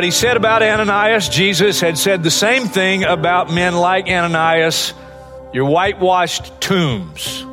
What 0.00 0.04
he 0.06 0.10
said 0.12 0.38
about 0.38 0.62
Ananias, 0.62 1.28
Jesus 1.28 1.78
had 1.78 1.98
said 1.98 2.22
the 2.22 2.30
same 2.30 2.68
thing 2.68 3.04
about 3.04 3.52
men 3.52 3.74
like 3.74 4.08
Ananias. 4.08 4.94
Your 5.52 5.66
whitewashed 5.66 6.58
tombs. 6.58 7.44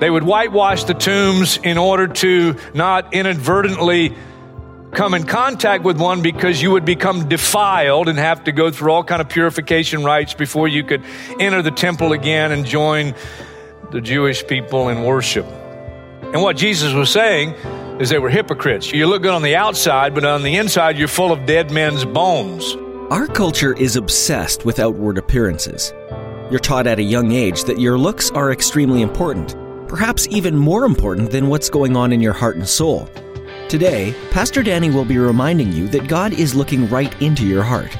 They 0.00 0.10
would 0.10 0.24
whitewash 0.24 0.82
the 0.82 0.94
tombs 0.94 1.58
in 1.58 1.78
order 1.78 2.08
to 2.08 2.56
not 2.74 3.14
inadvertently 3.14 4.16
come 4.90 5.14
in 5.14 5.26
contact 5.26 5.84
with 5.84 6.00
one 6.00 6.22
because 6.22 6.60
you 6.60 6.72
would 6.72 6.84
become 6.84 7.28
defiled 7.28 8.08
and 8.08 8.18
have 8.18 8.42
to 8.44 8.50
go 8.50 8.72
through 8.72 8.90
all 8.90 9.04
kind 9.04 9.22
of 9.22 9.28
purification 9.28 10.02
rites 10.02 10.34
before 10.34 10.66
you 10.66 10.82
could 10.82 11.04
enter 11.38 11.62
the 11.62 11.70
temple 11.70 12.12
again 12.12 12.50
and 12.50 12.66
join 12.66 13.14
the 13.92 14.00
Jewish 14.00 14.44
people 14.44 14.88
in 14.88 15.04
worship. 15.04 15.46
And 16.32 16.40
what 16.40 16.56
Jesus 16.56 16.94
was 16.94 17.10
saying 17.10 17.50
is 18.00 18.08
they 18.08 18.18
were 18.18 18.30
hypocrites. 18.30 18.90
You 18.90 19.06
look 19.06 19.20
good 19.20 19.34
on 19.34 19.42
the 19.42 19.54
outside, 19.54 20.14
but 20.14 20.24
on 20.24 20.42
the 20.42 20.56
inside 20.56 20.96
you're 20.96 21.06
full 21.06 21.30
of 21.30 21.44
dead 21.44 21.70
men's 21.70 22.06
bones. 22.06 22.74
Our 23.10 23.26
culture 23.26 23.76
is 23.76 23.96
obsessed 23.96 24.64
with 24.64 24.78
outward 24.78 25.18
appearances. 25.18 25.92
You're 26.50 26.58
taught 26.58 26.86
at 26.86 26.98
a 26.98 27.02
young 27.02 27.32
age 27.32 27.64
that 27.64 27.78
your 27.78 27.98
looks 27.98 28.30
are 28.30 28.50
extremely 28.50 29.02
important, 29.02 29.54
perhaps 29.88 30.26
even 30.28 30.56
more 30.56 30.86
important 30.86 31.30
than 31.30 31.48
what's 31.48 31.68
going 31.68 31.98
on 31.98 32.12
in 32.12 32.22
your 32.22 32.32
heart 32.32 32.56
and 32.56 32.66
soul. 32.66 33.10
Today, 33.68 34.14
Pastor 34.30 34.62
Danny 34.62 34.88
will 34.88 35.04
be 35.04 35.18
reminding 35.18 35.70
you 35.70 35.86
that 35.88 36.08
God 36.08 36.32
is 36.32 36.54
looking 36.54 36.88
right 36.88 37.14
into 37.20 37.46
your 37.46 37.62
heart. 37.62 37.94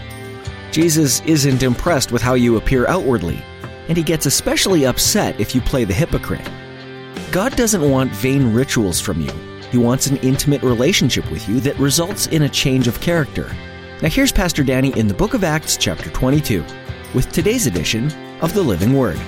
Jesus 0.71 1.21
isn't 1.27 1.63
impressed 1.63 2.13
with 2.13 2.23
how 2.23 2.33
you 2.33 2.57
appear 2.57 2.87
outwardly, 2.87 3.45
and 3.89 3.97
he 3.99 4.03
gets 4.03 4.25
especially 4.25 4.87
upset 4.87 5.39
if 5.39 5.55
you 5.55 5.61
play 5.61 5.85
the 5.85 5.93
hypocrite. 5.93 6.49
God 7.33 7.57
doesn't 7.57 7.91
want 7.91 8.13
vain 8.13 8.53
rituals 8.53 9.01
from 9.01 9.19
you. 9.23 9.33
He 9.71 9.79
wants 9.79 10.07
an 10.07 10.19
intimate 10.19 10.63
relationship 10.63 11.29
with 11.31 11.49
you 11.49 11.61
that 11.61 11.79
results 11.79 12.27
in 12.27 12.43
a 12.43 12.49
change 12.49 12.89
of 12.89 13.01
character. 13.01 13.51
Now, 14.03 14.11
here's 14.11 14.31
Pastor 14.31 14.63
Danny 14.63 14.93
in 14.99 15.09
the 15.09 15.15
book 15.15 15.33
of 15.33 15.43
Acts, 15.43 15.79
chapter 15.79 16.11
22, 16.11 16.63
with 17.15 17.33
today's 17.33 17.67
edition 17.67 18.13
of 18.43 18.53
the 18.53 18.63
Living 18.63 18.93
Word. 18.93 19.19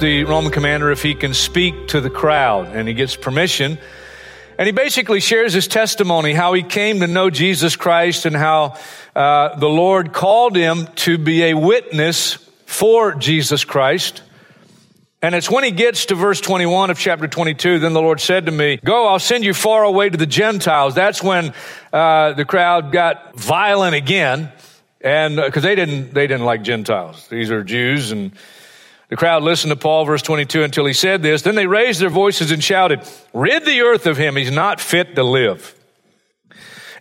The 0.00 0.24
Roman 0.24 0.50
commander 0.50 0.90
if 0.90 1.02
he 1.02 1.14
can 1.14 1.34
speak 1.34 1.88
to 1.88 2.00
the 2.00 2.10
crowd, 2.10 2.74
and 2.74 2.88
he 2.88 2.94
gets 2.94 3.16
permission. 3.16 3.78
And 4.58 4.66
he 4.66 4.72
basically 4.72 5.20
shares 5.20 5.54
his 5.54 5.68
testimony, 5.68 6.34
how 6.34 6.52
he 6.52 6.62
came 6.62 7.00
to 7.00 7.06
know 7.06 7.30
Jesus 7.30 7.76
Christ 7.76 8.26
and 8.26 8.36
how 8.36 8.76
uh, 9.16 9.56
the 9.56 9.68
Lord 9.68 10.12
called 10.12 10.54
him 10.54 10.86
to 10.96 11.16
be 11.16 11.44
a 11.44 11.54
witness 11.54 12.34
for 12.66 13.14
Jesus 13.14 13.64
Christ. 13.64 14.22
And 15.22 15.34
it's 15.34 15.50
when 15.50 15.64
he 15.64 15.70
gets 15.70 16.06
to 16.06 16.14
verse 16.14 16.40
21 16.40 16.90
of 16.90 16.98
chapter 16.98 17.26
22, 17.26 17.78
then 17.78 17.92
the 17.92 18.00
Lord 18.00 18.20
said 18.20 18.46
to 18.46 18.52
me, 18.52 18.78
Go, 18.82 19.06
I'll 19.06 19.18
send 19.18 19.44
you 19.44 19.52
far 19.52 19.84
away 19.84 20.08
to 20.08 20.16
the 20.16 20.26
Gentiles. 20.26 20.94
That's 20.94 21.22
when 21.22 21.52
uh, 21.92 22.32
the 22.32 22.46
crowd 22.46 22.90
got 22.90 23.38
violent 23.38 23.94
again, 23.94 24.50
and 25.00 25.36
because 25.36 25.62
they 25.62 25.74
didn't 25.74 26.14
they 26.14 26.26
didn't 26.26 26.46
like 26.46 26.62
Gentiles. 26.62 27.28
These 27.28 27.50
are 27.50 27.62
Jews, 27.62 28.12
and 28.12 28.32
the 29.10 29.16
crowd 29.16 29.42
listened 29.42 29.72
to 29.72 29.76
Paul, 29.76 30.04
verse 30.04 30.22
22, 30.22 30.62
until 30.62 30.86
he 30.86 30.92
said 30.92 31.20
this. 31.20 31.42
Then 31.42 31.56
they 31.56 31.66
raised 31.66 32.00
their 32.00 32.10
voices 32.10 32.52
and 32.52 32.62
shouted, 32.62 33.02
Rid 33.34 33.64
the 33.64 33.80
earth 33.80 34.06
of 34.06 34.16
him. 34.16 34.36
He's 34.36 34.52
not 34.52 34.80
fit 34.80 35.16
to 35.16 35.24
live. 35.24 35.74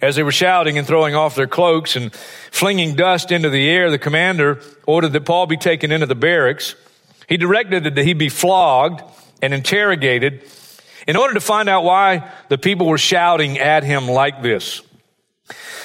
As 0.02 0.16
they 0.16 0.24
were 0.24 0.31
shouting 0.31 0.80
and 0.80 0.88
throwing 0.88 1.14
off 1.14 1.36
their 1.36 1.47
cloaks 1.47 1.96
and 1.96 2.12
flinging 2.12 2.96
dust 2.96 3.31
into 3.31 3.52
the 3.52 3.70
air, 3.70 3.92
the 3.92 4.00
commander 4.00 4.59
ordered 4.88 5.14
that 5.14 5.25
Paul 5.25 5.46
be 5.46 5.58
taken 5.58 5.92
into 5.92 6.08
the 6.08 6.16
barracks. 6.16 6.74
He 7.28 7.38
directed 7.38 7.84
that 7.84 7.97
he 7.97 8.14
be 8.14 8.30
flogged 8.30 9.03
and 9.44 9.53
interrogated 9.53 10.44
in 11.08 11.16
order 11.16 11.36
to 11.36 11.41
find 11.41 11.70
out 11.70 11.84
why 11.84 12.31
the 12.47 12.58
people 12.58 12.88
were 12.88 12.97
shouting 12.97 13.59
at 13.59 13.84
him 13.84 14.08
like 14.08 14.41
this. 14.41 14.81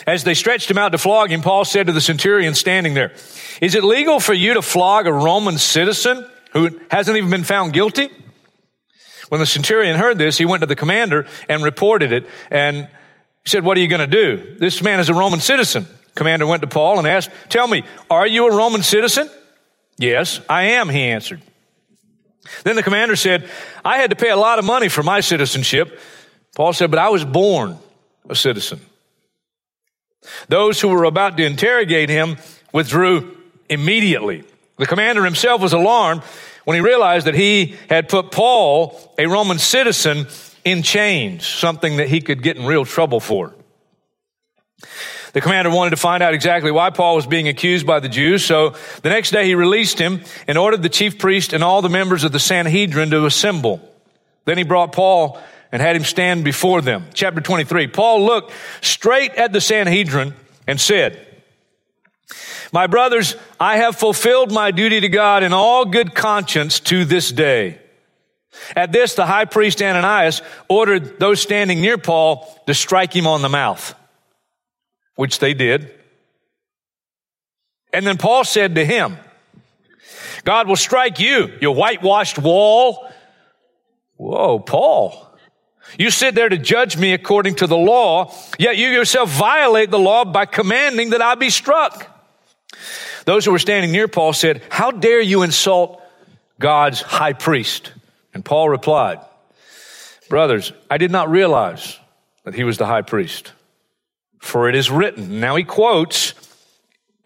As 0.06 0.25
they 0.25 0.34
stretched 0.34 0.70
him 0.70 0.78
out 0.78 0.91
to 0.91 0.98
flog 0.98 1.30
him, 1.30 1.41
Paul 1.41 1.64
said 1.64 1.86
to 1.86 1.92
the 1.92 2.00
centurion 2.00 2.54
standing 2.54 2.94
there, 2.94 3.12
Is 3.60 3.75
it 3.75 3.84
legal 3.84 4.20
for 4.20 4.34
you 4.34 4.54
to 4.54 4.62
flog 4.62 5.06
a 5.06 5.12
Roman 5.12 5.58
citizen 5.58 6.28
who 6.52 6.78
hasn't 6.91 7.16
even 7.16 7.30
been 7.30 7.44
found 7.44 7.72
guilty? 7.72 8.10
When 9.28 9.41
the 9.41 9.47
centurion 9.47 9.97
heard 9.97 10.19
this, 10.19 10.36
he 10.38 10.44
went 10.44 10.60
to 10.60 10.66
the 10.66 10.76
commander 10.76 11.26
and 11.48 11.62
reported 11.62 12.12
it 12.12 12.26
and 12.50 12.88
said, 13.47 13.64
What 13.64 13.76
are 13.76 13.80
you 13.80 13.88
going 13.88 14.00
to 14.00 14.06
do? 14.06 14.56
This 14.58 14.82
man 14.82 15.00
is 15.00 15.08
a 15.08 15.14
Roman 15.14 15.41
citizen. 15.41 15.86
Commander 16.14 16.46
went 16.46 16.62
to 16.62 16.69
Paul 16.69 16.98
and 16.98 17.08
asked, 17.08 17.31
Tell 17.48 17.66
me, 17.66 17.84
are 18.10 18.26
you 18.26 18.46
a 18.46 18.54
Roman 18.54 18.82
citizen? 18.82 19.28
Yes, 19.96 20.41
I 20.48 20.64
am, 20.64 20.88
he 20.88 21.02
answered. 21.02 21.41
Then 22.62 22.76
the 22.76 22.82
commander 22.82 23.16
said, 23.16 23.48
I 23.84 23.98
had 23.98 24.10
to 24.10 24.16
pay 24.16 24.31
a 24.31 24.36
lot 24.36 24.58
of 24.58 24.64
money 24.64 24.88
for 24.88 25.02
my 25.02 25.20
citizenship. 25.20 25.98
Paul 26.54 26.72
said, 26.72 26.91
But 26.91 26.98
I 26.98 27.08
was 27.08 27.25
born 27.25 27.78
a 28.28 28.34
citizen. 28.34 28.81
Those 30.49 30.81
who 30.81 30.89
were 30.89 31.05
about 31.05 31.37
to 31.37 31.45
interrogate 31.45 32.09
him 32.09 32.37
withdrew 32.73 33.37
immediately. 33.69 34.45
The 34.79 34.87
commander 34.87 35.25
himself 35.25 35.61
was 35.61 35.73
alarmed 35.73 36.23
when 36.65 36.75
he 36.75 36.81
realized 36.81 37.27
that 37.27 37.35
he 37.35 37.77
had 37.89 38.09
put 38.09 38.31
Paul, 38.31 39.15
a 39.19 39.27
Roman 39.27 39.59
citizen, 39.59 40.27
in 40.65 40.83
chains, 40.83 41.47
something 41.47 41.99
that 41.99 42.09
he 42.09 42.21
could 42.21 42.43
get 42.43 42.57
in 42.57 42.65
real 42.65 42.85
trouble 42.85 43.21
for. 43.21 43.55
The 45.35 45.41
commander 45.41 45.71
wanted 45.71 45.91
to 45.91 45.97
find 45.97 46.23
out 46.23 46.33
exactly 46.33 46.71
why 46.71 46.91
Paul 46.91 47.17
was 47.17 47.27
being 47.27 47.49
accused 47.49 47.87
by 47.87 48.01
the 48.01 48.09
Jews, 48.09 48.45
so 48.45 48.75
the 49.03 49.09
next 49.09 49.31
day 49.31 49.45
he 49.45 49.55
released 49.55 49.99
him 49.99 50.23
and 50.47 50.56
ordered 50.56 50.83
the 50.83 50.89
chief 50.89 51.19
priest 51.19 51.53
and 51.53 51.62
all 51.62 51.83
the 51.83 51.89
members 51.89 52.25
of 52.25 52.33
the 52.33 52.39
Sanhedrin 52.39 53.11
to 53.11 53.27
assemble. 53.27 53.81
Then 54.45 54.59
he 54.59 54.65
brought 54.65 54.93
Paul 54.93 55.41
and 55.75 55.83
had 55.83 55.97
him 55.97 56.05
stand 56.05 56.45
before 56.45 56.81
them. 56.81 57.05
Chapter 57.15 57.41
23. 57.41 57.89
Paul 57.89 58.25
looked 58.25 58.53
straight 58.81 59.33
at 59.33 59.53
the 59.53 59.61
Sanhedrin 59.61 60.33
and 60.69 60.81
said, 60.81 61.27
My 62.73 62.87
brothers, 62.87 63.35
I 63.59 63.79
have 63.79 63.97
fulfilled 63.97 64.53
my 64.53 64.71
duty 64.71 65.01
to 65.01 65.09
God 65.09 65.43
in 65.43 65.53
all 65.53 65.85
good 65.85 66.15
conscience 66.15 66.79
to 66.79 67.05
this 67.05 67.33
day. 67.33 67.81
At 68.77 68.93
this, 68.93 69.17
the 69.17 69.27
high 69.27 69.47
priest 69.47 69.83
Ananias 69.83 70.43
ordered 70.69 71.19
those 71.19 71.43
standing 71.43 71.81
near 71.81 71.99
Paul 71.99 72.49
to 72.69 72.73
strike 72.73 73.12
him 73.12 73.27
on 73.27 73.43
the 73.43 73.49
mouth, 73.49 73.97
which 75.17 75.41
they 75.41 75.55
did. 75.55 75.93
And 77.93 78.06
then 78.06 78.17
Paul 78.17 78.44
said 78.44 78.77
to 78.77 78.85
him, 78.85 79.17
God 80.44 80.69
will 80.69 80.77
strike 80.77 81.19
you, 81.19 81.53
you 81.61 81.73
whitewashed 81.73 82.38
wall. 82.38 83.11
Whoa, 84.17 84.61
Paul. 84.61 85.24
You 85.98 86.10
sit 86.10 86.34
there 86.34 86.48
to 86.48 86.58
judge 86.58 86.96
me 86.96 87.12
according 87.12 87.56
to 87.56 87.66
the 87.66 87.76
law, 87.76 88.34
yet 88.58 88.76
you 88.76 88.88
yourself 88.88 89.31
violate 89.31 89.90
the 89.90 89.98
law 89.98 90.25
by 90.25 90.46
commanding 90.46 91.10
that 91.10 91.22
I 91.22 91.34
be 91.34 91.50
struck. 91.50 92.10
Those 93.25 93.44
who 93.44 93.52
were 93.52 93.58
standing 93.58 93.92
near 93.92 94.08
Paul 94.08 94.32
said, 94.32 94.62
How 94.70 94.90
dare 94.90 95.20
you 95.20 95.42
insult 95.42 96.02
God's 96.58 97.00
high 97.00 97.32
priest? 97.32 97.92
And 98.32 98.44
Paul 98.44 98.69
replied, 98.69 99.20
Brothers, 100.28 100.72
I 100.90 100.98
did 100.98 101.10
not 101.10 101.31
realize 101.31 101.98
that 102.44 102.54
he 102.54 102.64
was 102.64 102.78
the 102.78 102.86
high 102.86 103.02
priest, 103.02 103.52
for 104.40 104.69
it 104.69 104.75
is 104.75 104.90
written. 104.90 105.40
Now 105.40 105.56
he 105.56 105.64
quotes 105.64 106.34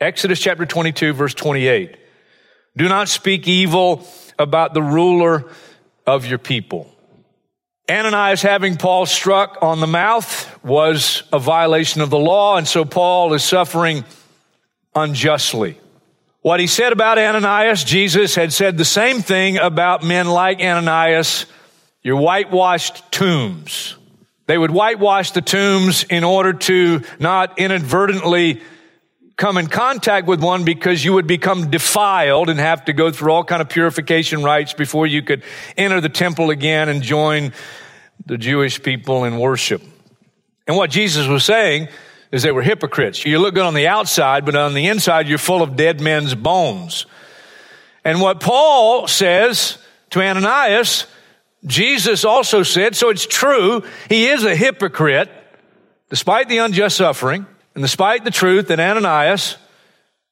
Exodus 0.01 0.41
chapter 0.41 0.65
22, 0.65 1.13
verse 1.13 1.35
28. 1.35 1.97
Do 2.77 2.89
not 2.89 3.09
speak 3.09 3.49
evil 3.49 4.07
about 4.39 4.75
the 4.75 4.83
ruler 4.83 5.51
of 6.07 6.27
your 6.27 6.39
people. 6.39 6.95
Ananias 7.91 8.43
having 8.43 8.77
Paul 8.77 9.07
struck 9.07 9.59
on 9.63 9.81
the 9.81 9.87
mouth 9.87 10.63
was 10.63 11.23
a 11.33 11.39
violation 11.39 12.03
of 12.03 12.11
the 12.11 12.19
law, 12.19 12.57
and 12.57 12.69
so 12.69 12.85
Paul 12.85 13.33
is 13.33 13.43
suffering 13.43 14.05
unjustly. 14.95 15.79
What 16.43 16.61
he 16.61 16.67
said 16.67 16.93
about 16.93 17.19
Ananias, 17.19 17.85
Jesus 17.85 18.35
had 18.35 18.53
said 18.53 18.77
the 18.77 18.85
same 18.85 19.23
thing 19.23 19.57
about 19.57 20.03
men 20.03 20.29
like 20.29 20.61
Ananias, 20.61 21.47
your 22.03 22.17
whitewashed 22.17 23.11
tombs. 23.11 23.97
They 24.47 24.59
would 24.59 24.71
whitewash 24.71 25.31
the 25.31 25.43
tombs 25.43 26.05
in 26.05 26.25
order 26.25 26.53
to 26.53 27.03
not 27.19 27.59
inadvertently 27.59 28.61
come 29.39 29.57
in 29.57 29.69
contact 29.69 30.27
with 30.27 30.43
one 30.43 30.65
because 30.65 31.05
you 31.05 31.13
would 31.13 31.29
become 31.29 31.71
defiled 31.71 32.51
and 32.51 32.59
have 32.59 32.85
to 32.85 32.93
go 32.93 33.13
through 33.13 33.31
all 33.31 33.45
kind 33.45 33.63
of 33.63 33.69
purification 33.69 34.43
rites 34.43 34.75
before 34.75 35.07
you 35.07 35.23
could 35.23 35.45
enter 35.77 36.01
the 36.01 36.09
temple 36.09 36.51
again 36.51 36.89
and 36.89 37.03
join 37.03 37.53
the 38.27 38.37
Jewish 38.37 38.83
people 38.83 39.25
in 39.25 39.39
worship. 39.39 39.81
And 40.67 40.77
what 40.77 40.91
Jesus 40.91 41.29
was 41.29 41.45
saying 41.45 41.87
is 42.33 42.43
they 42.43 42.51
were 42.51 42.63
hypocrites. 42.63 43.25
You 43.25 43.39
look 43.39 43.55
good 43.55 43.65
on 43.65 43.75
the 43.75 43.87
outside, 43.87 44.45
but 44.45 44.57
on 44.57 44.75
the 44.75 44.89
inside 44.89 45.29
you're 45.29 45.39
full 45.39 45.63
of 45.63 45.77
dead 45.77 46.01
men's 46.01 46.35
bones. 46.35 47.07
And 48.05 48.21
what 48.21 48.41
Paul 48.41 49.07
says 49.07 49.79
to 50.11 50.21
Ananias, 50.21 51.07
Jesus 51.65 52.25
also 52.25 52.65
said, 52.65 52.97
so 52.97 53.09
it's 53.09 53.27
true, 53.27 53.85
he 54.09 54.27
is 54.27 54.43
a 54.43 54.57
hypocrite, 54.57 55.31
despite 56.11 56.49
the 56.49 56.59
unjust 56.59 56.97
suffering. 56.97 57.47
And 57.79 57.85
despite 57.85 58.25
the 58.25 58.33
truth 58.33 58.67
that 58.67 58.81
Ananias 58.81 59.57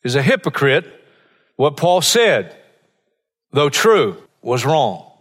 is 0.02 0.16
a 0.16 0.20
hypocrite, 0.20 0.84
what 1.54 1.76
Paul 1.76 2.00
said, 2.00 2.56
though 3.52 3.68
true, 3.68 4.20
was 4.42 4.64
wrong. 4.64 5.12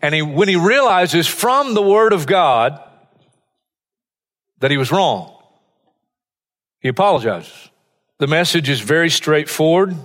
And 0.00 0.14
he, 0.14 0.22
when 0.22 0.46
he 0.46 0.54
realizes 0.54 1.26
from 1.26 1.74
the 1.74 1.82
Word 1.82 2.12
of 2.12 2.28
God 2.28 2.80
that 4.60 4.70
he 4.70 4.76
was 4.76 4.92
wrong, 4.92 5.42
he 6.78 6.86
apologizes. 6.86 7.70
The 8.18 8.28
message 8.28 8.68
is 8.68 8.80
very 8.80 9.10
straightforward, 9.10 9.96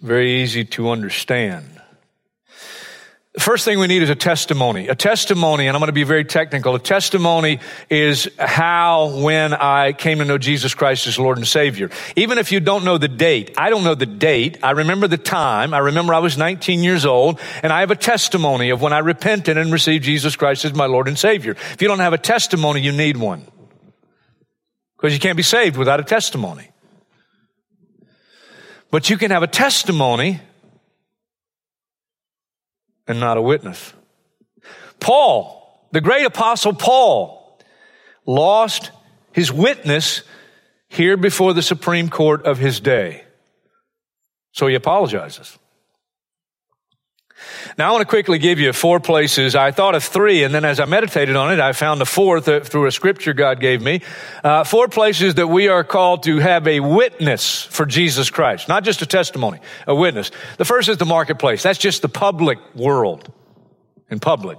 very 0.00 0.40
easy 0.40 0.64
to 0.66 0.90
understand. 0.90 1.73
First 3.38 3.64
thing 3.64 3.80
we 3.80 3.88
need 3.88 4.02
is 4.02 4.10
a 4.10 4.14
testimony. 4.14 4.86
A 4.86 4.94
testimony, 4.94 5.66
and 5.66 5.76
I'm 5.76 5.80
going 5.80 5.88
to 5.88 5.92
be 5.92 6.04
very 6.04 6.24
technical. 6.24 6.76
A 6.76 6.78
testimony 6.78 7.58
is 7.90 8.28
how, 8.38 9.18
when 9.18 9.52
I 9.52 9.92
came 9.92 10.18
to 10.18 10.24
know 10.24 10.38
Jesus 10.38 10.72
Christ 10.72 11.08
as 11.08 11.18
Lord 11.18 11.38
and 11.38 11.46
Savior. 11.46 11.90
Even 12.14 12.38
if 12.38 12.52
you 12.52 12.60
don't 12.60 12.84
know 12.84 12.96
the 12.96 13.08
date, 13.08 13.52
I 13.58 13.70
don't 13.70 13.82
know 13.82 13.96
the 13.96 14.06
date. 14.06 14.58
I 14.62 14.70
remember 14.70 15.08
the 15.08 15.18
time. 15.18 15.74
I 15.74 15.78
remember 15.78 16.14
I 16.14 16.20
was 16.20 16.38
19 16.38 16.84
years 16.84 17.04
old, 17.04 17.40
and 17.64 17.72
I 17.72 17.80
have 17.80 17.90
a 17.90 17.96
testimony 17.96 18.70
of 18.70 18.80
when 18.80 18.92
I 18.92 18.98
repented 18.98 19.58
and 19.58 19.72
received 19.72 20.04
Jesus 20.04 20.36
Christ 20.36 20.64
as 20.64 20.72
my 20.72 20.86
Lord 20.86 21.08
and 21.08 21.18
Savior. 21.18 21.56
If 21.72 21.82
you 21.82 21.88
don't 21.88 21.98
have 21.98 22.12
a 22.12 22.18
testimony, 22.18 22.82
you 22.82 22.92
need 22.92 23.16
one. 23.16 23.48
Because 24.96 25.12
you 25.12 25.18
can't 25.18 25.36
be 25.36 25.42
saved 25.42 25.76
without 25.76 25.98
a 25.98 26.04
testimony. 26.04 26.70
But 28.92 29.10
you 29.10 29.18
can 29.18 29.32
have 29.32 29.42
a 29.42 29.48
testimony 29.48 30.40
and 33.06 33.20
not 33.20 33.36
a 33.36 33.42
witness. 33.42 33.92
Paul, 35.00 35.86
the 35.92 36.00
great 36.00 36.24
apostle 36.24 36.72
Paul, 36.72 37.58
lost 38.26 38.90
his 39.32 39.52
witness 39.52 40.22
here 40.88 41.16
before 41.16 41.52
the 41.52 41.62
Supreme 41.62 42.08
Court 42.08 42.44
of 42.44 42.58
his 42.58 42.80
day. 42.80 43.24
So 44.52 44.66
he 44.66 44.74
apologizes. 44.74 45.58
Now, 47.78 47.88
I 47.88 47.92
want 47.92 48.02
to 48.02 48.08
quickly 48.08 48.38
give 48.38 48.58
you 48.58 48.72
four 48.72 49.00
places. 49.00 49.54
I 49.54 49.70
thought 49.70 49.94
of 49.94 50.04
three, 50.04 50.44
and 50.44 50.54
then 50.54 50.64
as 50.64 50.80
I 50.80 50.84
meditated 50.84 51.36
on 51.36 51.52
it, 51.52 51.60
I 51.60 51.72
found 51.72 52.00
a 52.02 52.06
fourth 52.06 52.46
through 52.66 52.86
a 52.86 52.92
scripture 52.92 53.32
God 53.32 53.60
gave 53.60 53.82
me. 53.82 54.02
Uh, 54.42 54.64
four 54.64 54.88
places 54.88 55.34
that 55.34 55.48
we 55.48 55.68
are 55.68 55.84
called 55.84 56.22
to 56.24 56.38
have 56.38 56.66
a 56.66 56.80
witness 56.80 57.64
for 57.64 57.86
Jesus 57.86 58.30
Christ, 58.30 58.68
not 58.68 58.84
just 58.84 59.02
a 59.02 59.06
testimony, 59.06 59.60
a 59.86 59.94
witness. 59.94 60.30
The 60.58 60.64
first 60.64 60.88
is 60.88 60.98
the 60.98 61.06
marketplace. 61.06 61.62
That's 61.62 61.78
just 61.78 62.02
the 62.02 62.08
public 62.08 62.58
world 62.74 63.32
in 64.10 64.20
public. 64.20 64.58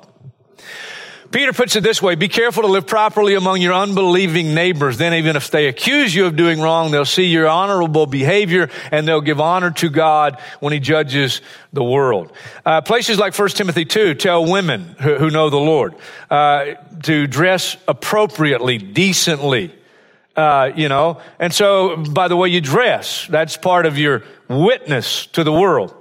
Peter 1.35 1.51
puts 1.51 1.75
it 1.75 1.83
this 1.83 2.01
way, 2.01 2.15
be 2.15 2.29
careful 2.29 2.63
to 2.63 2.69
live 2.69 2.87
properly 2.87 3.35
among 3.35 3.59
your 3.59 3.73
unbelieving 3.73 4.53
neighbors. 4.53 4.97
Then 4.97 5.13
even 5.15 5.35
if 5.35 5.51
they 5.51 5.67
accuse 5.67 6.15
you 6.15 6.27
of 6.27 6.37
doing 6.37 6.61
wrong, 6.61 6.91
they'll 6.91 7.03
see 7.03 7.25
your 7.25 7.45
honorable 7.45 8.05
behavior 8.05 8.69
and 8.89 9.05
they'll 9.05 9.19
give 9.19 9.41
honor 9.41 9.71
to 9.71 9.89
God 9.89 10.39
when 10.61 10.71
he 10.71 10.79
judges 10.79 11.41
the 11.73 11.83
world. 11.83 12.31
Uh, 12.65 12.79
places 12.79 13.19
like 13.19 13.37
1 13.37 13.49
Timothy 13.49 13.83
2 13.83 14.13
tell 14.13 14.49
women 14.49 14.95
who, 15.01 15.15
who 15.15 15.29
know 15.29 15.49
the 15.49 15.57
Lord 15.57 15.95
uh, 16.29 16.75
to 17.03 17.27
dress 17.27 17.75
appropriately, 17.85 18.77
decently. 18.77 19.75
Uh, 20.37 20.71
you 20.73 20.87
know, 20.87 21.19
and 21.37 21.53
so 21.53 21.97
by 21.97 22.29
the 22.29 22.37
way 22.37 22.47
you 22.47 22.61
dress, 22.61 23.27
that's 23.27 23.57
part 23.57 23.85
of 23.85 23.97
your 23.97 24.23
witness 24.47 25.25
to 25.25 25.43
the 25.43 25.51
world 25.51 25.93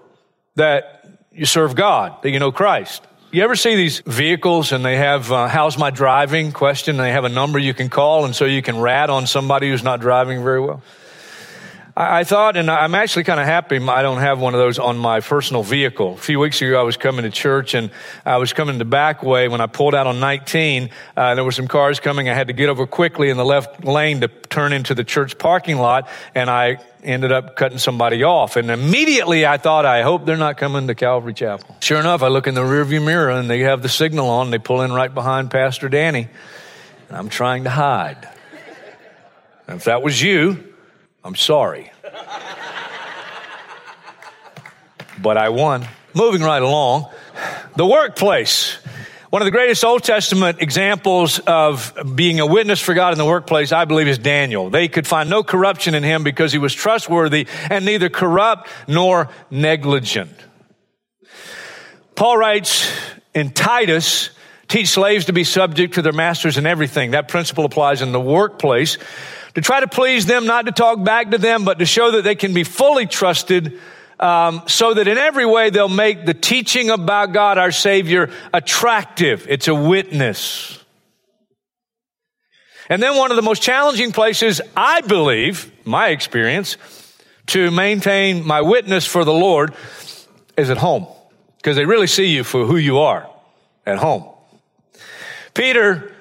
that 0.54 1.04
you 1.32 1.44
serve 1.44 1.74
God, 1.74 2.22
that 2.22 2.30
you 2.30 2.38
know 2.38 2.52
Christ. 2.52 3.04
You 3.34 3.42
ever 3.42 3.56
see 3.56 3.74
these 3.74 3.98
vehicles 4.06 4.70
and 4.70 4.84
they 4.84 4.96
have, 4.96 5.32
uh, 5.32 5.48
how's 5.48 5.76
my 5.76 5.90
driving 5.90 6.52
question? 6.52 6.98
They 6.98 7.10
have 7.10 7.24
a 7.24 7.28
number 7.28 7.58
you 7.58 7.74
can 7.74 7.88
call 7.88 8.26
and 8.26 8.32
so 8.32 8.44
you 8.44 8.62
can 8.62 8.78
rat 8.78 9.10
on 9.10 9.26
somebody 9.26 9.70
who's 9.70 9.82
not 9.82 9.98
driving 9.98 10.44
very 10.44 10.60
well? 10.60 10.84
I, 11.96 12.24
thought, 12.24 12.56
and 12.56 12.68
I'm 12.68 12.96
actually 12.96 13.22
kind 13.22 13.38
of 13.38 13.46
happy 13.46 13.76
I 13.76 14.02
don't 14.02 14.18
have 14.18 14.40
one 14.40 14.52
of 14.52 14.58
those 14.58 14.80
on 14.80 14.98
my 14.98 15.20
personal 15.20 15.62
vehicle. 15.62 16.14
A 16.14 16.16
few 16.16 16.40
weeks 16.40 16.60
ago, 16.60 16.80
I 16.80 16.82
was 16.82 16.96
coming 16.96 17.22
to 17.22 17.30
church 17.30 17.74
and 17.74 17.90
I 18.26 18.38
was 18.38 18.52
coming 18.52 18.78
the 18.78 18.84
back 18.84 19.22
way 19.22 19.46
when 19.46 19.60
I 19.60 19.66
pulled 19.66 19.94
out 19.94 20.08
on 20.08 20.18
19. 20.18 20.90
Uh, 21.16 21.36
there 21.36 21.44
were 21.44 21.52
some 21.52 21.68
cars 21.68 22.00
coming. 22.00 22.28
I 22.28 22.34
had 22.34 22.48
to 22.48 22.52
get 22.52 22.68
over 22.68 22.88
quickly 22.88 23.30
in 23.30 23.36
the 23.36 23.44
left 23.44 23.84
lane 23.84 24.22
to 24.22 24.28
turn 24.28 24.72
into 24.72 24.96
the 24.96 25.04
church 25.04 25.38
parking 25.38 25.76
lot 25.76 26.08
and 26.34 26.50
I 26.50 26.78
ended 27.04 27.30
up 27.30 27.54
cutting 27.54 27.78
somebody 27.78 28.24
off. 28.24 28.56
And 28.56 28.72
immediately 28.72 29.46
I 29.46 29.56
thought, 29.56 29.86
I 29.86 30.02
hope 30.02 30.26
they're 30.26 30.36
not 30.36 30.56
coming 30.56 30.88
to 30.88 30.96
Calvary 30.96 31.34
Chapel. 31.34 31.76
Sure 31.78 32.00
enough, 32.00 32.24
I 32.24 32.28
look 32.28 32.48
in 32.48 32.54
the 32.54 32.62
rearview 32.62 33.04
mirror 33.04 33.30
and 33.30 33.48
they 33.48 33.60
have 33.60 33.82
the 33.82 33.88
signal 33.88 34.28
on. 34.28 34.50
They 34.50 34.58
pull 34.58 34.82
in 34.82 34.92
right 34.92 35.14
behind 35.14 35.52
Pastor 35.52 35.88
Danny. 35.88 36.28
And 37.08 37.16
I'm 37.16 37.28
trying 37.28 37.64
to 37.64 37.70
hide. 37.70 38.28
And 39.68 39.76
if 39.76 39.84
that 39.84 40.02
was 40.02 40.20
you, 40.20 40.73
I'm 41.24 41.34
sorry. 41.34 41.90
But 45.22 45.38
I 45.38 45.48
won. 45.48 45.86
Moving 46.12 46.42
right 46.42 46.62
along, 46.62 47.10
the 47.76 47.86
workplace. 47.86 48.76
One 49.30 49.42
of 49.42 49.46
the 49.46 49.50
greatest 49.52 49.82
Old 49.82 50.04
Testament 50.04 50.60
examples 50.60 51.40
of 51.40 51.92
being 52.14 52.38
a 52.40 52.46
witness 52.46 52.78
for 52.80 52.94
God 52.94 53.12
in 53.12 53.18
the 53.18 53.24
workplace, 53.24 53.72
I 53.72 53.84
believe, 53.84 54.06
is 54.06 54.18
Daniel. 54.18 54.70
They 54.70 54.86
could 54.86 55.06
find 55.06 55.28
no 55.30 55.42
corruption 55.42 55.94
in 55.94 56.02
him 56.02 56.22
because 56.22 56.52
he 56.52 56.58
was 56.58 56.74
trustworthy 56.74 57.48
and 57.70 57.84
neither 57.84 58.08
corrupt 58.10 58.68
nor 58.86 59.30
negligent. 59.50 60.30
Paul 62.14 62.36
writes 62.36 62.88
in 63.34 63.50
Titus, 63.50 64.30
teach 64.68 64.88
slaves 64.88 65.24
to 65.24 65.32
be 65.32 65.42
subject 65.42 65.94
to 65.94 66.02
their 66.02 66.12
masters 66.12 66.58
in 66.58 66.66
everything. 66.66 67.12
That 67.12 67.26
principle 67.26 67.64
applies 67.64 68.02
in 68.02 68.12
the 68.12 68.20
workplace. 68.20 68.98
To 69.54 69.60
try 69.60 69.80
to 69.80 69.86
please 69.86 70.26
them, 70.26 70.46
not 70.46 70.66
to 70.66 70.72
talk 70.72 71.02
back 71.04 71.30
to 71.30 71.38
them, 71.38 71.64
but 71.64 71.78
to 71.78 71.86
show 71.86 72.10
that 72.12 72.22
they 72.22 72.34
can 72.34 72.54
be 72.54 72.64
fully 72.64 73.06
trusted 73.06 73.78
um, 74.18 74.62
so 74.66 74.94
that 74.94 75.08
in 75.08 75.18
every 75.18 75.46
way 75.46 75.70
they'll 75.70 75.88
make 75.88 76.24
the 76.24 76.34
teaching 76.34 76.90
about 76.90 77.32
God, 77.32 77.58
our 77.58 77.70
Savior, 77.70 78.30
attractive. 78.52 79.46
It's 79.48 79.68
a 79.68 79.74
witness. 79.74 80.80
And 82.88 83.02
then 83.02 83.16
one 83.16 83.30
of 83.30 83.36
the 83.36 83.42
most 83.42 83.62
challenging 83.62 84.12
places, 84.12 84.60
I 84.76 85.00
believe, 85.00 85.70
my 85.84 86.08
experience, 86.08 86.76
to 87.46 87.70
maintain 87.70 88.46
my 88.46 88.60
witness 88.60 89.06
for 89.06 89.24
the 89.24 89.32
Lord 89.32 89.74
is 90.56 90.70
at 90.70 90.78
home. 90.78 91.06
Because 91.56 91.76
they 91.76 91.86
really 91.86 92.06
see 92.06 92.26
you 92.26 92.44
for 92.44 92.66
who 92.66 92.76
you 92.76 92.98
are 92.98 93.28
at 93.86 93.98
home. 93.98 94.28
Peter 95.54 96.13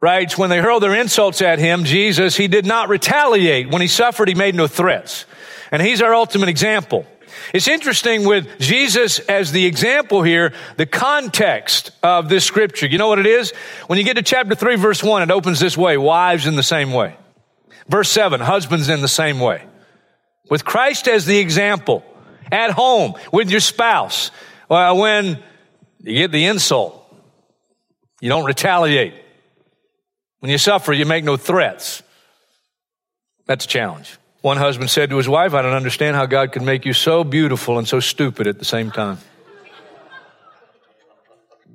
writes, 0.00 0.38
when 0.38 0.50
they 0.50 0.58
hurled 0.58 0.82
their 0.82 0.94
insults 0.94 1.42
at 1.42 1.58
him, 1.58 1.84
Jesus, 1.84 2.36
he 2.36 2.48
did 2.48 2.66
not 2.66 2.88
retaliate. 2.88 3.70
When 3.70 3.82
he 3.82 3.88
suffered, 3.88 4.28
he 4.28 4.34
made 4.34 4.54
no 4.54 4.66
threats. 4.66 5.26
And 5.70 5.82
he's 5.82 6.02
our 6.02 6.14
ultimate 6.14 6.48
example. 6.48 7.06
It's 7.54 7.68
interesting 7.68 8.26
with 8.26 8.58
Jesus 8.58 9.18
as 9.20 9.52
the 9.52 9.66
example 9.66 10.22
here, 10.22 10.52
the 10.76 10.86
context 10.86 11.90
of 12.02 12.28
this 12.28 12.44
scripture. 12.44 12.86
You 12.86 12.98
know 12.98 13.08
what 13.08 13.18
it 13.18 13.26
is? 13.26 13.52
When 13.86 13.98
you 13.98 14.04
get 14.04 14.16
to 14.16 14.22
chapter 14.22 14.54
3, 14.54 14.76
verse 14.76 15.02
1, 15.02 15.22
it 15.22 15.30
opens 15.30 15.60
this 15.60 15.76
way 15.76 15.96
wives 15.96 16.46
in 16.46 16.56
the 16.56 16.62
same 16.62 16.92
way. 16.92 17.16
Verse 17.88 18.08
7, 18.10 18.40
husbands 18.40 18.88
in 18.88 19.00
the 19.00 19.08
same 19.08 19.40
way. 19.40 19.64
With 20.48 20.64
Christ 20.64 21.08
as 21.08 21.26
the 21.26 21.38
example, 21.38 22.04
at 22.50 22.70
home, 22.70 23.14
with 23.32 23.50
your 23.50 23.60
spouse, 23.60 24.30
well, 24.68 24.96
when 24.96 25.42
you 26.02 26.14
get 26.14 26.32
the 26.32 26.46
insult, 26.46 26.96
you 28.20 28.28
don't 28.28 28.44
retaliate. 28.44 29.14
When 30.40 30.50
you 30.50 30.58
suffer, 30.58 30.92
you 30.92 31.06
make 31.06 31.24
no 31.24 31.36
threats. 31.36 32.02
That's 33.46 33.64
a 33.64 33.68
challenge. 33.68 34.18
One 34.42 34.56
husband 34.56 34.90
said 34.90 35.10
to 35.10 35.16
his 35.16 35.28
wife, 35.28 35.52
I 35.54 35.62
don't 35.62 35.74
understand 35.74 36.16
how 36.16 36.26
God 36.26 36.52
could 36.52 36.62
make 36.62 36.86
you 36.86 36.94
so 36.94 37.24
beautiful 37.24 37.78
and 37.78 37.86
so 37.86 38.00
stupid 38.00 38.46
at 38.46 38.58
the 38.58 38.64
same 38.64 38.90
time. 38.90 39.18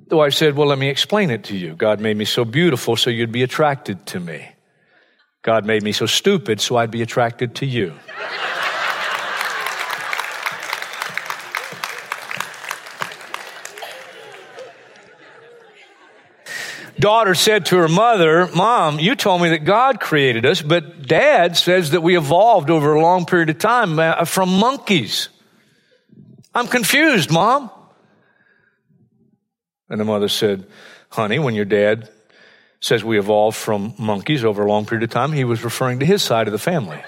The 0.08 0.16
wife 0.16 0.34
said, 0.34 0.56
Well, 0.56 0.68
let 0.68 0.78
me 0.78 0.88
explain 0.88 1.30
it 1.30 1.44
to 1.44 1.56
you. 1.56 1.74
God 1.74 2.00
made 2.00 2.16
me 2.16 2.24
so 2.24 2.44
beautiful 2.44 2.96
so 2.96 3.10
you'd 3.10 3.32
be 3.32 3.42
attracted 3.42 4.06
to 4.06 4.20
me. 4.20 4.48
God 5.42 5.64
made 5.64 5.82
me 5.82 5.92
so 5.92 6.06
stupid 6.06 6.60
so 6.60 6.76
I'd 6.76 6.90
be 6.90 7.02
attracted 7.02 7.56
to 7.56 7.66
you. 7.66 7.92
Daughter 16.98 17.34
said 17.34 17.66
to 17.66 17.76
her 17.76 17.88
mother, 17.88 18.48
Mom, 18.54 18.98
you 18.98 19.14
told 19.14 19.42
me 19.42 19.50
that 19.50 19.64
God 19.64 20.00
created 20.00 20.46
us, 20.46 20.62
but 20.62 21.06
dad 21.06 21.56
says 21.56 21.90
that 21.90 22.02
we 22.02 22.16
evolved 22.16 22.70
over 22.70 22.94
a 22.94 23.00
long 23.00 23.26
period 23.26 23.50
of 23.50 23.58
time 23.58 23.98
uh, 23.98 24.24
from 24.24 24.58
monkeys. 24.58 25.28
I'm 26.54 26.66
confused, 26.66 27.30
Mom. 27.30 27.70
And 29.88 30.00
the 30.00 30.04
mother 30.04 30.28
said, 30.28 30.66
Honey, 31.10 31.38
when 31.38 31.54
your 31.54 31.64
dad 31.64 32.10
says 32.80 33.04
we 33.04 33.18
evolved 33.18 33.56
from 33.56 33.94
monkeys 33.98 34.44
over 34.44 34.64
a 34.64 34.68
long 34.68 34.86
period 34.86 35.04
of 35.04 35.10
time, 35.10 35.32
he 35.32 35.44
was 35.44 35.64
referring 35.64 36.00
to 36.00 36.06
his 36.06 36.22
side 36.22 36.48
of 36.48 36.52
the 36.52 36.58
family. 36.58 36.96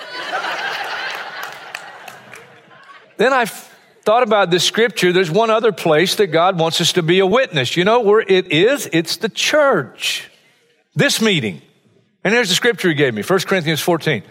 then 3.16 3.32
I 3.32 3.46
thought 4.08 4.22
about 4.22 4.50
this 4.50 4.64
scripture, 4.64 5.12
there's 5.12 5.30
one 5.30 5.50
other 5.50 5.70
place 5.70 6.14
that 6.14 6.28
God 6.28 6.58
wants 6.58 6.80
us 6.80 6.94
to 6.94 7.02
be 7.02 7.18
a 7.18 7.26
witness. 7.26 7.76
You 7.76 7.84
know 7.84 8.00
where 8.00 8.20
it 8.20 8.50
is? 8.50 8.88
It's 8.90 9.18
the 9.18 9.28
church. 9.28 10.30
This 10.94 11.20
meeting. 11.20 11.60
And 12.24 12.32
here's 12.32 12.48
the 12.48 12.54
scripture 12.54 12.88
he 12.88 12.94
gave 12.94 13.12
me 13.12 13.20
1 13.20 13.40
Corinthians 13.40 13.82
14. 13.82 14.22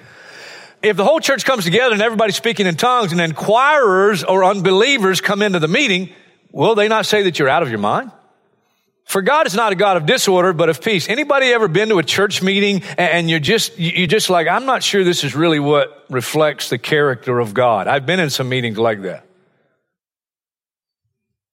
If 0.82 0.98
the 0.98 1.06
whole 1.06 1.20
church 1.20 1.46
comes 1.46 1.64
together 1.64 1.94
and 1.94 2.02
everybody's 2.02 2.36
speaking 2.36 2.66
in 2.66 2.74
tongues 2.74 3.12
and 3.12 3.22
inquirers 3.22 4.24
or 4.24 4.44
unbelievers 4.44 5.22
come 5.22 5.44
into 5.44 5.60
the 5.60 5.68
meeting, 5.68 6.10
will 6.52 6.74
they 6.74 6.88
not 6.88 7.06
say 7.06 7.22
that 7.22 7.38
you're 7.38 7.48
out 7.48 7.62
of 7.62 7.70
your 7.70 7.78
mind? 7.78 8.12
For 9.06 9.22
God 9.22 9.46
is 9.46 9.54
not 9.54 9.74
a 9.74 9.76
God 9.76 9.96
of 9.96 10.08
disorder, 10.08 10.54
but 10.54 10.70
of 10.70 10.82
peace. 10.82 11.08
Anybody 11.08 11.54
ever 11.54 11.68
been 11.68 11.90
to 11.90 12.00
a 12.00 12.04
church 12.04 12.42
meeting 12.42 12.82
and 12.98 13.30
you're 13.30 13.40
just, 13.40 13.78
you're 13.78 14.08
just 14.08 14.32
like, 14.32 14.48
I'm 14.48 14.66
not 14.66 14.82
sure 14.82 15.04
this 15.04 15.24
is 15.24 15.36
really 15.36 15.60
what 15.60 16.04
reflects 16.10 16.72
the 16.72 16.80
character 16.80 17.38
of 17.38 17.54
God. 17.54 17.86
I've 17.86 18.08
been 18.08 18.20
in 18.20 18.32
some 18.32 18.50
meetings 18.50 18.80
like 18.80 19.04
that. 19.04 19.27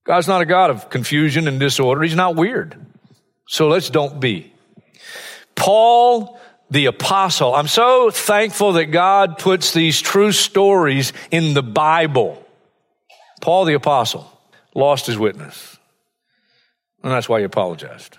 God's 0.04 0.28
not 0.28 0.42
a 0.42 0.46
God 0.46 0.70
of 0.70 0.90
confusion 0.90 1.48
and 1.48 1.58
disorder. 1.58 2.02
He's 2.02 2.14
not 2.14 2.36
weird. 2.36 2.76
So 3.46 3.68
let's 3.68 3.90
don't 3.90 4.20
be. 4.20 4.52
Paul 5.54 6.38
the 6.70 6.86
apostle. 6.86 7.54
I'm 7.54 7.68
so 7.68 8.10
thankful 8.10 8.74
that 8.74 8.86
God 8.86 9.38
puts 9.38 9.72
these 9.72 10.00
true 10.00 10.32
stories 10.32 11.12
in 11.30 11.54
the 11.54 11.62
Bible. 11.62 12.44
Paul 13.40 13.64
the 13.64 13.74
apostle 13.74 14.30
lost 14.74 15.06
his 15.06 15.18
witness. 15.18 15.78
And 17.02 17.12
that's 17.12 17.28
why 17.28 17.40
he 17.40 17.44
apologized. 17.44 18.18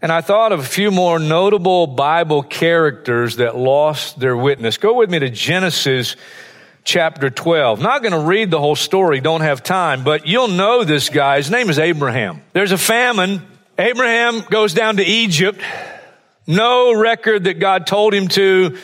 And 0.00 0.12
I 0.12 0.20
thought 0.20 0.52
of 0.52 0.60
a 0.60 0.64
few 0.64 0.90
more 0.90 1.18
notable 1.18 1.86
Bible 1.86 2.42
characters 2.42 3.36
that 3.36 3.56
lost 3.56 4.18
their 4.18 4.36
witness. 4.36 4.78
Go 4.78 4.94
with 4.94 5.10
me 5.10 5.18
to 5.18 5.30
Genesis 5.30 6.16
chapter 6.86 7.28
12. 7.28 7.80
Not 7.80 8.00
going 8.00 8.12
to 8.12 8.20
read 8.20 8.50
the 8.50 8.60
whole 8.60 8.76
story, 8.76 9.20
don't 9.20 9.42
have 9.42 9.62
time, 9.62 10.04
but 10.04 10.26
you'll 10.26 10.48
know 10.48 10.84
this 10.84 11.10
guy. 11.10 11.36
His 11.36 11.50
name 11.50 11.68
is 11.68 11.78
Abraham. 11.78 12.40
There's 12.54 12.72
a 12.72 12.78
famine. 12.78 13.42
Abraham 13.76 14.40
goes 14.48 14.72
down 14.72 14.96
to 14.96 15.04
Egypt. 15.04 15.60
No 16.46 16.94
record 16.94 17.44
that 17.44 17.58
God 17.58 17.86
told 17.86 18.14
him 18.14 18.28
to. 18.28 18.78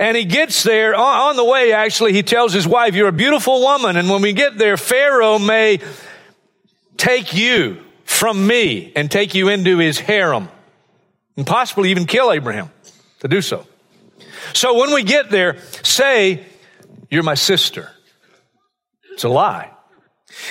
And 0.00 0.16
he 0.16 0.24
gets 0.24 0.62
there 0.64 0.94
on 0.94 1.36
the 1.36 1.44
way, 1.44 1.72
actually, 1.72 2.12
he 2.12 2.22
tells 2.22 2.52
his 2.52 2.66
wife, 2.66 2.94
You're 2.94 3.08
a 3.08 3.12
beautiful 3.12 3.60
woman. 3.60 3.96
And 3.96 4.10
when 4.10 4.20
we 4.20 4.32
get 4.32 4.58
there, 4.58 4.76
Pharaoh 4.76 5.38
may 5.38 5.80
take 6.96 7.34
you 7.34 7.78
from 8.04 8.46
me 8.46 8.92
and 8.94 9.10
take 9.10 9.34
you 9.34 9.48
into 9.48 9.78
his 9.78 9.98
harem 9.98 10.48
and 11.36 11.46
possibly 11.46 11.90
even 11.90 12.06
kill 12.06 12.32
Abraham 12.32 12.70
to 13.20 13.28
do 13.28 13.40
so. 13.40 13.66
So 14.54 14.78
when 14.78 14.92
we 14.92 15.02
get 15.02 15.30
there, 15.30 15.58
say, 15.82 16.44
you're 17.10 17.22
my 17.22 17.34
sister. 17.34 17.90
It's 19.12 19.24
a 19.24 19.28
lie. 19.28 19.70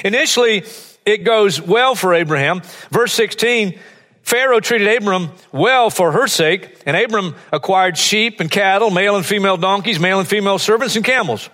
Initially, 0.04 0.64
it 1.06 1.24
goes 1.24 1.62
well 1.62 1.96
for 1.96 2.14
Abraham. 2.14 2.62
Verse 2.92 3.14
16, 3.14 3.80
Pharaoh 4.24 4.60
treated 4.60 4.94
Abram 4.94 5.30
well 5.54 5.90
for 5.90 6.12
her 6.12 6.28
sake, 6.28 6.82
and 6.86 6.98
Abram 6.98 7.36
acquired 7.54 7.98
sheep 7.98 8.42
and 8.42 8.52
cattle, 8.52 8.90
male 8.90 9.16
and 9.16 9.26
female 9.26 9.56
donkeys, 9.56 10.00
male 10.00 10.20
and 10.20 10.28
female 10.28 10.60
servants, 10.60 10.98
and 10.98 11.06
camels. 11.06 11.50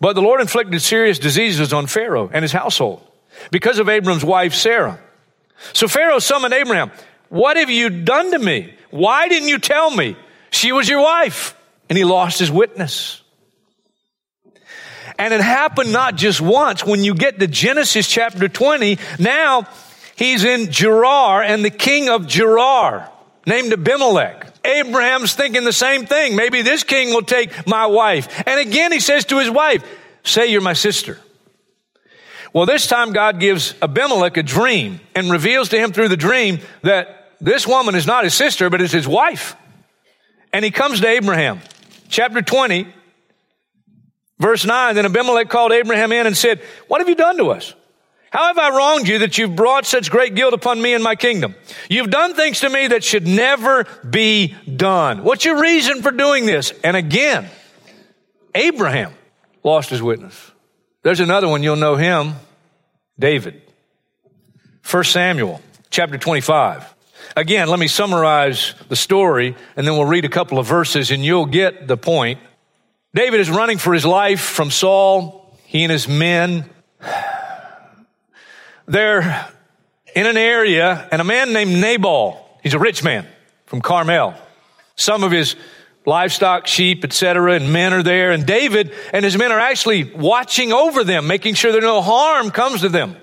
But 0.00 0.14
the 0.14 0.22
Lord 0.22 0.40
inflicted 0.40 0.82
serious 0.82 1.18
diseases 1.18 1.72
on 1.72 1.86
Pharaoh 1.86 2.28
and 2.32 2.42
his 2.42 2.52
household 2.52 3.06
because 3.50 3.78
of 3.78 3.88
Abram's 3.88 4.24
wife, 4.24 4.54
Sarah. 4.54 4.98
So 5.72 5.88
Pharaoh 5.88 6.18
summoned 6.18 6.54
Abraham. 6.54 6.90
What 7.28 7.56
have 7.56 7.70
you 7.70 7.88
done 7.90 8.30
to 8.32 8.38
me? 8.38 8.74
Why 8.90 9.28
didn't 9.28 9.48
you 9.48 9.58
tell 9.58 9.90
me 9.90 10.16
she 10.50 10.72
was 10.72 10.88
your 10.88 11.00
wife? 11.00 11.56
And 11.88 11.96
he 11.96 12.04
lost 12.04 12.38
his 12.38 12.50
witness. 12.50 13.19
And 15.20 15.34
it 15.34 15.42
happened 15.42 15.92
not 15.92 16.16
just 16.16 16.40
once. 16.40 16.82
When 16.82 17.04
you 17.04 17.14
get 17.14 17.38
to 17.40 17.46
Genesis 17.46 18.08
chapter 18.08 18.48
20, 18.48 18.98
now 19.18 19.66
he's 20.16 20.44
in 20.44 20.70
Gerar 20.70 21.42
and 21.42 21.62
the 21.62 21.68
king 21.68 22.08
of 22.08 22.26
Gerar 22.26 23.06
named 23.46 23.70
Abimelech. 23.70 24.46
Abraham's 24.64 25.34
thinking 25.34 25.64
the 25.64 25.74
same 25.74 26.06
thing. 26.06 26.36
Maybe 26.36 26.62
this 26.62 26.84
king 26.84 27.10
will 27.10 27.20
take 27.20 27.66
my 27.66 27.84
wife. 27.84 28.42
And 28.46 28.60
again, 28.60 28.92
he 28.92 29.00
says 29.00 29.26
to 29.26 29.38
his 29.38 29.50
wife, 29.50 29.84
say 30.24 30.46
you're 30.46 30.62
my 30.62 30.72
sister. 30.72 31.18
Well, 32.54 32.64
this 32.64 32.86
time 32.86 33.12
God 33.12 33.38
gives 33.38 33.74
Abimelech 33.82 34.38
a 34.38 34.42
dream 34.42 35.00
and 35.14 35.30
reveals 35.30 35.68
to 35.68 35.78
him 35.78 35.92
through 35.92 36.08
the 36.08 36.16
dream 36.16 36.60
that 36.80 37.34
this 37.42 37.66
woman 37.66 37.94
is 37.94 38.06
not 38.06 38.24
his 38.24 38.32
sister, 38.32 38.70
but 38.70 38.80
is 38.80 38.90
his 38.90 39.06
wife. 39.06 39.54
And 40.50 40.64
he 40.64 40.70
comes 40.70 41.02
to 41.02 41.08
Abraham. 41.08 41.60
Chapter 42.08 42.40
20, 42.40 42.86
Verse 44.40 44.64
9, 44.64 44.94
then 44.94 45.04
Abimelech 45.04 45.50
called 45.50 45.70
Abraham 45.70 46.12
in 46.12 46.26
and 46.26 46.36
said, 46.36 46.62
What 46.88 47.00
have 47.00 47.08
you 47.08 47.14
done 47.14 47.36
to 47.36 47.50
us? 47.50 47.74
How 48.30 48.46
have 48.46 48.58
I 48.58 48.74
wronged 48.74 49.06
you 49.06 49.18
that 49.18 49.36
you've 49.36 49.54
brought 49.54 49.84
such 49.84 50.10
great 50.10 50.34
guilt 50.34 50.54
upon 50.54 50.80
me 50.80 50.94
and 50.94 51.04
my 51.04 51.14
kingdom? 51.14 51.54
You've 51.88 52.10
done 52.10 52.34
things 52.34 52.60
to 52.60 52.70
me 52.70 52.88
that 52.88 53.04
should 53.04 53.26
never 53.26 53.84
be 54.08 54.54
done. 54.64 55.24
What's 55.24 55.44
your 55.44 55.60
reason 55.60 56.00
for 56.00 56.10
doing 56.10 56.46
this? 56.46 56.72
And 56.82 56.96
again, 56.96 57.48
Abraham 58.54 59.12
lost 59.62 59.90
his 59.90 60.00
witness. 60.00 60.52
There's 61.02 61.20
another 61.20 61.48
one, 61.48 61.62
you'll 61.62 61.76
know 61.76 61.96
him, 61.96 62.34
David. 63.18 63.60
1 64.88 65.04
Samuel 65.04 65.60
chapter 65.90 66.16
25. 66.16 66.94
Again, 67.36 67.68
let 67.68 67.78
me 67.78 67.88
summarize 67.88 68.74
the 68.88 68.96
story 68.96 69.56
and 69.76 69.86
then 69.86 69.94
we'll 69.94 70.06
read 70.06 70.24
a 70.24 70.28
couple 70.30 70.58
of 70.58 70.66
verses 70.66 71.10
and 71.10 71.24
you'll 71.24 71.46
get 71.46 71.86
the 71.88 71.96
point. 71.96 72.40
David 73.12 73.40
is 73.40 73.50
running 73.50 73.78
for 73.78 73.92
his 73.92 74.06
life 74.06 74.40
from 74.40 74.70
Saul, 74.70 75.56
he 75.64 75.82
and 75.82 75.90
his 75.90 76.06
men. 76.06 76.68
They're 78.86 79.50
in 80.14 80.26
an 80.26 80.36
area, 80.36 81.08
and 81.10 81.20
a 81.20 81.24
man 81.24 81.52
named 81.52 81.80
Nabal, 81.80 82.44
he's 82.62 82.74
a 82.74 82.78
rich 82.78 83.02
man 83.02 83.26
from 83.66 83.80
Carmel. 83.80 84.34
Some 84.94 85.24
of 85.24 85.32
his 85.32 85.56
livestock, 86.06 86.68
sheep, 86.68 87.04
etc., 87.04 87.54
and 87.54 87.72
men 87.72 87.92
are 87.92 88.02
there, 88.02 88.30
and 88.30 88.46
David 88.46 88.92
and 89.12 89.24
his 89.24 89.36
men 89.36 89.50
are 89.50 89.60
actually 89.60 90.04
watching 90.04 90.72
over 90.72 91.02
them, 91.02 91.26
making 91.26 91.54
sure 91.54 91.72
that 91.72 91.82
no 91.82 92.00
harm 92.02 92.50
comes 92.52 92.82
to 92.82 92.88
them. 92.88 93.16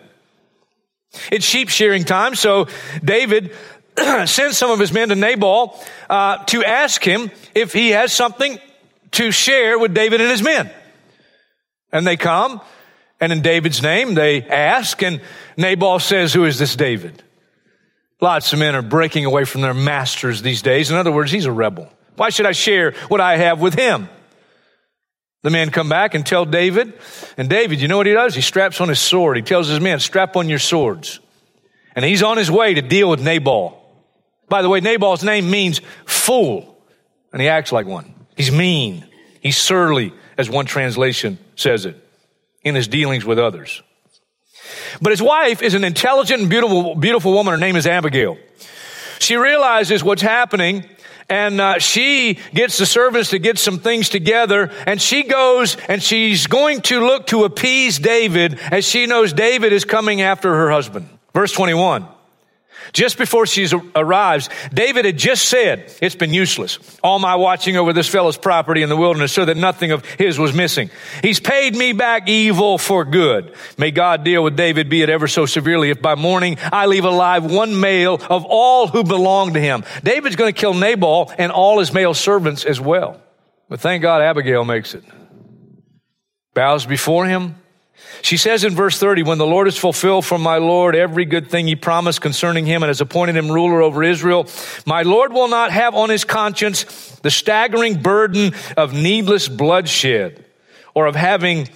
It's 1.32 1.46
sheep 1.46 1.70
shearing 1.70 2.04
time, 2.04 2.36
so 2.36 2.68
David 3.04 3.54
sends 4.26 4.58
some 4.58 4.70
of 4.70 4.80
his 4.80 4.92
men 4.92 5.10
to 5.10 5.16
Nabal 5.16 5.82
uh, 6.10 6.44
to 6.46 6.64
ask 6.64 7.02
him 7.04 7.32
if 7.56 7.72
he 7.72 7.90
has 7.90 8.12
something 8.12 8.60
to 9.12 9.32
share 9.32 9.80
with 9.80 9.94
David 9.94 10.22
and 10.22 10.30
his 10.30 10.42
men. 10.42 10.70
And 11.92 12.06
they 12.06 12.18
come, 12.18 12.62
and 13.20 13.32
in 13.32 13.42
David's 13.42 13.82
name, 13.82 14.14
they 14.14 14.44
ask, 14.44 15.02
and 15.02 15.22
Nabal 15.56 16.00
says, 16.00 16.34
Who 16.34 16.46
is 16.46 16.60
this 16.60 16.76
David? 16.76 17.24
Lots 18.20 18.52
of 18.52 18.60
men 18.60 18.76
are 18.76 18.82
breaking 18.82 19.26
away 19.26 19.46
from 19.46 19.62
their 19.62 19.74
masters 19.74 20.42
these 20.42 20.62
days. 20.62 20.90
In 20.90 20.98
other 20.98 21.12
words, 21.12 21.32
he's 21.32 21.46
a 21.46 21.52
rebel. 21.52 21.92
Why 22.16 22.30
should 22.30 22.48
I 22.48 22.52
share 22.52 22.94
what 23.10 23.22
I 23.22 23.38
have 23.38 23.62
with 23.62 23.76
him? 23.76 24.10
The 25.44 25.52
men 25.52 25.70
come 25.70 25.88
back 25.88 26.16
and 26.16 26.26
tell 26.26 26.46
David, 26.46 26.94
and 27.38 27.48
David, 27.48 27.80
you 27.80 27.88
know 27.88 27.98
what 27.98 28.08
he 28.08 28.14
does? 28.14 28.34
He 28.34 28.42
straps 28.42 28.82
on 28.82 28.90
his 28.90 29.00
sword. 29.00 29.38
He 29.38 29.44
tells 29.44 29.68
his 29.68 29.80
men, 29.80 30.00
strap 30.00 30.36
on 30.36 30.50
your 30.50 30.60
swords. 30.60 31.20
And 31.96 32.04
he's 32.04 32.24
on 32.24 32.38
his 32.38 32.50
way 32.50 32.74
to 32.74 32.82
deal 32.82 33.10
with 33.10 33.22
Nabal. 33.22 33.82
By 34.50 34.62
the 34.62 34.70
way, 34.70 34.82
Nabal's 34.82 35.24
name 35.24 35.50
means 35.50 35.82
fool, 36.06 36.78
and 37.32 37.42
he 37.42 37.48
acts 37.48 37.72
like 37.72 37.86
one. 37.86 38.14
He's 38.38 38.52
mean. 38.52 39.06
He's 39.42 39.58
surly, 39.58 40.14
as 40.38 40.50
one 40.50 40.66
translation 40.66 41.40
says 41.56 41.86
it, 41.86 41.96
in 42.64 42.76
his 42.76 42.88
dealings 42.88 43.26
with 43.26 43.40
others. 43.40 43.82
But 45.02 45.12
his 45.12 45.22
wife 45.22 45.62
is 45.62 45.74
an 45.74 45.84
intelligent 45.84 46.42
and 46.42 46.50
beautiful, 46.50 46.96
beautiful 46.96 47.34
woman. 47.34 47.54
Her 47.54 47.60
name 47.60 47.76
is 47.76 47.88
Abigail. 47.88 48.38
She 49.20 49.36
realizes 49.36 50.04
what's 50.04 50.22
happening 50.22 50.86
and 51.30 51.60
uh, 51.60 51.80
she 51.80 52.38
gets 52.54 52.78
the 52.78 52.86
servants 52.86 53.32
to 53.32 53.40
get 53.40 53.58
some 53.58 53.80
things 53.80 54.10
together 54.10 54.72
and 54.86 55.02
she 55.02 55.24
goes 55.24 55.76
and 55.90 56.02
she's 56.02 56.48
going 56.48 56.82
to 56.82 57.06
look 57.06 57.28
to 57.28 57.44
appease 57.44 58.00
David 58.00 58.60
as 58.72 58.86
she 58.86 59.08
knows 59.08 59.34
David 59.34 59.74
is 59.74 59.84
coming 59.84 60.22
after 60.22 60.54
her 60.54 60.70
husband. 60.70 61.10
Verse 61.34 61.52
21. 61.52 62.08
Just 62.94 63.18
before 63.18 63.46
she 63.46 63.68
arrives, 63.96 64.50
David 64.74 65.06
had 65.06 65.18
just 65.18 65.50
said, 65.50 65.94
It's 66.02 66.16
been 66.16 66.34
useless. 66.34 66.80
All 67.04 67.20
my 67.20 67.36
watching 67.36 67.78
over 67.78 67.94
this 67.94 68.08
fellow's 68.08 68.38
property 68.38 68.82
in 68.82 68.90
the 68.90 68.98
wilderness 68.98 69.32
so 69.32 69.46
that 69.46 69.58
nothing 69.58 69.92
of 69.92 70.06
his 70.06 70.40
was 70.40 70.54
missing. 70.54 70.90
He's 71.22 71.40
paid 71.40 71.76
me 71.76 71.94
back 71.94 72.28
evil 72.28 72.78
for 72.78 73.06
good. 73.06 73.54
May 73.78 73.92
God 73.92 74.24
deal 74.24 74.44
with 74.44 74.56
David, 74.56 74.90
be 74.90 75.02
it 75.02 75.10
ever 75.10 75.28
so 75.28 75.46
severely, 75.46 75.90
if 75.90 76.02
by 76.02 76.16
morning 76.16 76.58
I 76.62 76.86
leave 76.86 77.06
alive 77.06 77.46
one 77.46 77.80
male 77.80 78.16
of 78.30 78.46
all 78.46 78.88
who 78.88 79.04
belong 79.04 79.54
to 79.54 79.60
him. 79.60 79.84
David's 80.04 80.36
going 80.36 80.54
to 80.54 80.60
kill 80.60 80.74
Nabal 80.74 81.32
and 81.38 81.52
all 81.52 81.80
his 81.80 81.94
male 81.94 82.14
servants 82.14 82.66
as 82.66 82.80
well. 82.80 83.22
But 83.70 83.80
thank 83.80 84.02
God 84.02 84.22
Abigail 84.22 84.64
makes 84.64 84.94
it. 84.94 85.04
Bows 86.54 86.86
before 86.86 87.26
him, 87.26 87.56
she 88.22 88.38
says 88.38 88.64
in 88.64 88.74
verse 88.76 89.00
30, 89.00 89.24
when 89.24 89.38
the 89.38 89.46
Lord 89.46 89.68
has 89.68 89.78
fulfilled 89.78 90.26
for 90.26 90.38
my 90.38 90.58
Lord 90.58 90.96
every 90.96 91.26
good 91.26 91.50
thing 91.50 91.68
he 91.68 91.76
promised 91.76 92.22
concerning 92.22 92.66
him 92.66 92.84
and 92.84 92.90
has 92.90 93.02
appointed 93.02 93.36
him 93.36 93.52
ruler 93.52 93.82
over 93.82 94.04
Israel, 94.04 94.48
my 94.86 95.04
Lord 95.04 95.34
will 95.34 95.48
not 95.48 95.72
have 95.72 95.96
on 95.96 96.10
his 96.10 96.24
conscience 96.24 96.84
the 97.22 97.32
staggering 97.32 98.02
burden 98.02 98.54
of 98.76 98.94
needless 98.94 99.48
bloodshed 99.48 100.46
or 100.94 101.06
of 101.06 101.16
having 101.16 101.70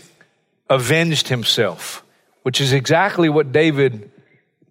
avenged 0.69 1.27
himself, 1.27 2.03
which 2.43 2.61
is 2.61 2.73
exactly 2.73 3.29
what 3.29 3.51
David 3.51 4.09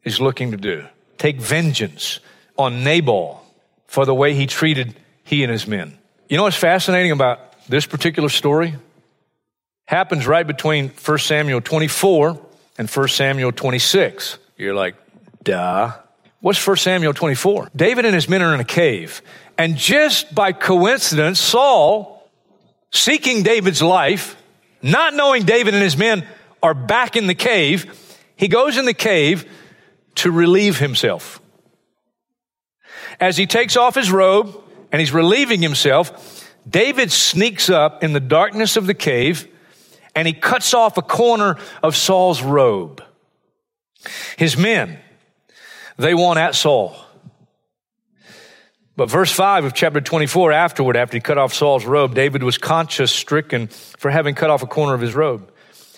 is 0.03 0.21
looking 0.21 0.51
to 0.51 0.57
do. 0.57 0.87
Take 1.19 1.41
vengeance 1.41 2.21
on 2.59 2.83
Nabal 2.83 3.45
for 3.87 4.07
the 4.07 4.15
way 4.15 4.35
he 4.35 4.47
treated 4.47 4.95
he 5.25 5.43
and 5.43 5.53
his 5.53 5.67
men. 5.67 5.97
You 6.29 6.37
know 6.37 6.45
what's 6.45 6.57
fascinating 6.57 7.13
about 7.13 7.55
this 7.69 7.87
particular 7.87 8.29
story? 8.29 8.75
Happens 9.91 10.25
right 10.25 10.47
between 10.47 10.89
1 10.91 11.19
Samuel 11.19 11.61
24 11.61 12.41
and 12.79 12.89
1 12.89 13.09
Samuel 13.09 13.51
26. 13.51 14.39
You're 14.57 14.73
like, 14.73 14.95
duh. 15.43 15.93
What's 16.39 16.65
1 16.65 16.77
Samuel 16.77 17.13
24? 17.13 17.71
David 17.75 18.05
and 18.05 18.15
his 18.15 18.29
men 18.29 18.41
are 18.41 18.55
in 18.55 18.61
a 18.61 18.65
cave. 18.65 19.21
And 19.59 19.77
just 19.77 20.33
by 20.33 20.53
coincidence, 20.53 21.41
Saul, 21.41 22.25
seeking 22.93 23.43
David's 23.43 23.83
life, 23.83 24.37
not 24.81 25.15
knowing 25.15 25.43
David 25.43 25.75
and 25.75 25.83
his 25.83 25.97
men 25.97 26.25
are 26.63 26.73
back 26.73 27.17
in 27.17 27.27
the 27.27 27.35
cave, 27.35 27.93
he 28.37 28.47
goes 28.47 28.77
in 28.77 28.85
the 28.85 28.95
cave 28.95 29.45
to 30.15 30.31
relieve 30.31 30.79
himself. 30.79 31.43
As 33.19 33.37
he 33.37 33.47
takes 33.47 33.77
off 33.77 33.97
his 33.97 34.13
robe 34.13 34.57
and 34.93 35.01
he's 35.01 35.13
relieving 35.13 35.61
himself, 35.61 36.49
David 36.69 37.11
sneaks 37.11 37.69
up 37.69 38.05
in 38.05 38.13
the 38.13 38.21
darkness 38.21 38.77
of 38.77 38.87
the 38.87 38.95
cave 38.95 39.49
and 40.15 40.27
he 40.27 40.33
cuts 40.33 40.75
off 40.75 40.97
a 40.97 41.03
corner 41.03 41.57
of 41.83 41.97
Saul's 41.97 42.43
robe. 42.43 43.03
His 44.37 44.57
men, 44.57 44.99
they 45.97 46.15
want 46.15 46.39
at 46.39 46.55
Saul. 46.55 46.97
But 48.97 49.09
verse 49.09 49.33
5 49.33 49.65
of 49.65 49.75
chapter 49.75 50.01
24, 50.01 50.53
afterward, 50.53 50.97
after 50.97 51.17
he 51.17 51.21
cut 51.21 51.39
off 51.39 51.55
Saul's 51.55 51.87
robe, 51.87 52.15
David 52.15 52.43
was 52.43 52.59
conscience 52.59 53.13
stricken 53.13 53.69
for 53.69 54.11
having 54.11 54.35
cut 54.35 54.51
off 54.51 54.63
a 54.63 54.67
corner 54.67 54.95
of 54.95 55.01
his 55.01 55.15
robe. 55.15 55.51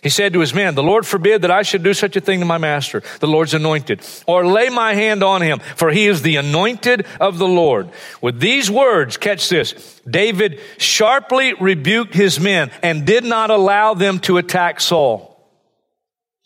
He 0.03 0.09
said 0.09 0.33
to 0.33 0.41
his 0.41 0.53
men, 0.53 0.75
The 0.75 0.83
Lord 0.83 1.07
forbid 1.07 1.43
that 1.43 1.53
I 1.53 1.63
should 1.63 1.85
do 1.85 1.95
such 1.95 2.17
a 2.17 2.21
thing 2.21 2.41
to 2.41 2.45
my 2.45 2.59
master, 2.59 3.05
the 3.21 3.29
Lord's 3.29 3.55
anointed, 3.55 4.05
or 4.27 4.45
lay 4.45 4.69
my 4.69 4.95
hand 4.95 5.23
on 5.23 5.43
him, 5.43 5.61
for 5.77 5.93
he 5.93 6.07
is 6.09 6.23
the 6.23 6.37
anointed 6.37 7.07
of 7.21 7.39
the 7.39 7.47
Lord. 7.47 7.89
With 8.21 8.41
these 8.41 8.69
words, 8.69 9.17
catch 9.17 9.49
this, 9.49 10.01
David 10.09 10.59
sharply 10.77 11.55
rebuked 11.55 12.15
his 12.15 12.41
men 12.41 12.73
and 12.83 13.07
did 13.07 13.23
not 13.23 13.51
allow 13.51 13.95
them 13.95 14.19
to 14.21 14.39
attack 14.39 14.81
Saul. 14.81 15.29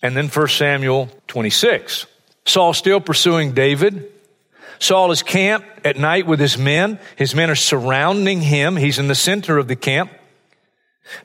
And 0.02 0.14
then 0.14 0.28
1 0.28 0.48
Samuel 0.48 1.08
26. 1.26 2.04
Saul 2.44 2.74
still 2.74 3.00
pursuing 3.00 3.52
David. 3.52 4.12
Saul 4.78 5.10
is 5.10 5.22
camped 5.22 5.66
at 5.86 5.96
night 5.96 6.26
with 6.26 6.40
his 6.40 6.58
men. 6.58 7.00
His 7.16 7.34
men 7.34 7.48
are 7.48 7.56
surrounding 7.56 8.42
him. 8.42 8.76
He's 8.76 8.98
in 8.98 9.08
the 9.08 9.14
center 9.14 9.56
of 9.56 9.66
the 9.66 9.76
camp. 9.76 10.12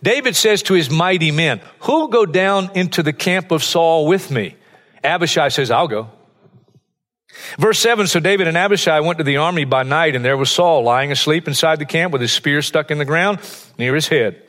David 0.03 0.35
says 0.35 0.63
to 0.63 0.73
his 0.73 0.89
mighty 0.89 1.31
men, 1.31 1.61
Who'll 1.81 2.07
go 2.07 2.25
down 2.25 2.71
into 2.75 3.03
the 3.03 3.13
camp 3.13 3.51
of 3.51 3.63
Saul 3.63 4.07
with 4.07 4.31
me? 4.31 4.55
Abishai 5.03 5.49
says, 5.49 5.71
I'll 5.71 5.87
go. 5.87 6.09
Verse 7.57 7.79
7 7.79 8.07
So 8.07 8.19
David 8.19 8.47
and 8.47 8.57
Abishai 8.57 8.99
went 8.99 9.17
to 9.17 9.23
the 9.23 9.37
army 9.37 9.65
by 9.65 9.83
night, 9.83 10.15
and 10.15 10.23
there 10.23 10.37
was 10.37 10.51
Saul 10.51 10.83
lying 10.83 11.11
asleep 11.11 11.47
inside 11.47 11.79
the 11.79 11.85
camp 11.85 12.13
with 12.13 12.21
his 12.21 12.31
spear 12.31 12.61
stuck 12.61 12.91
in 12.91 12.97
the 12.97 13.05
ground 13.05 13.39
near 13.77 13.95
his 13.95 14.07
head. 14.07 14.41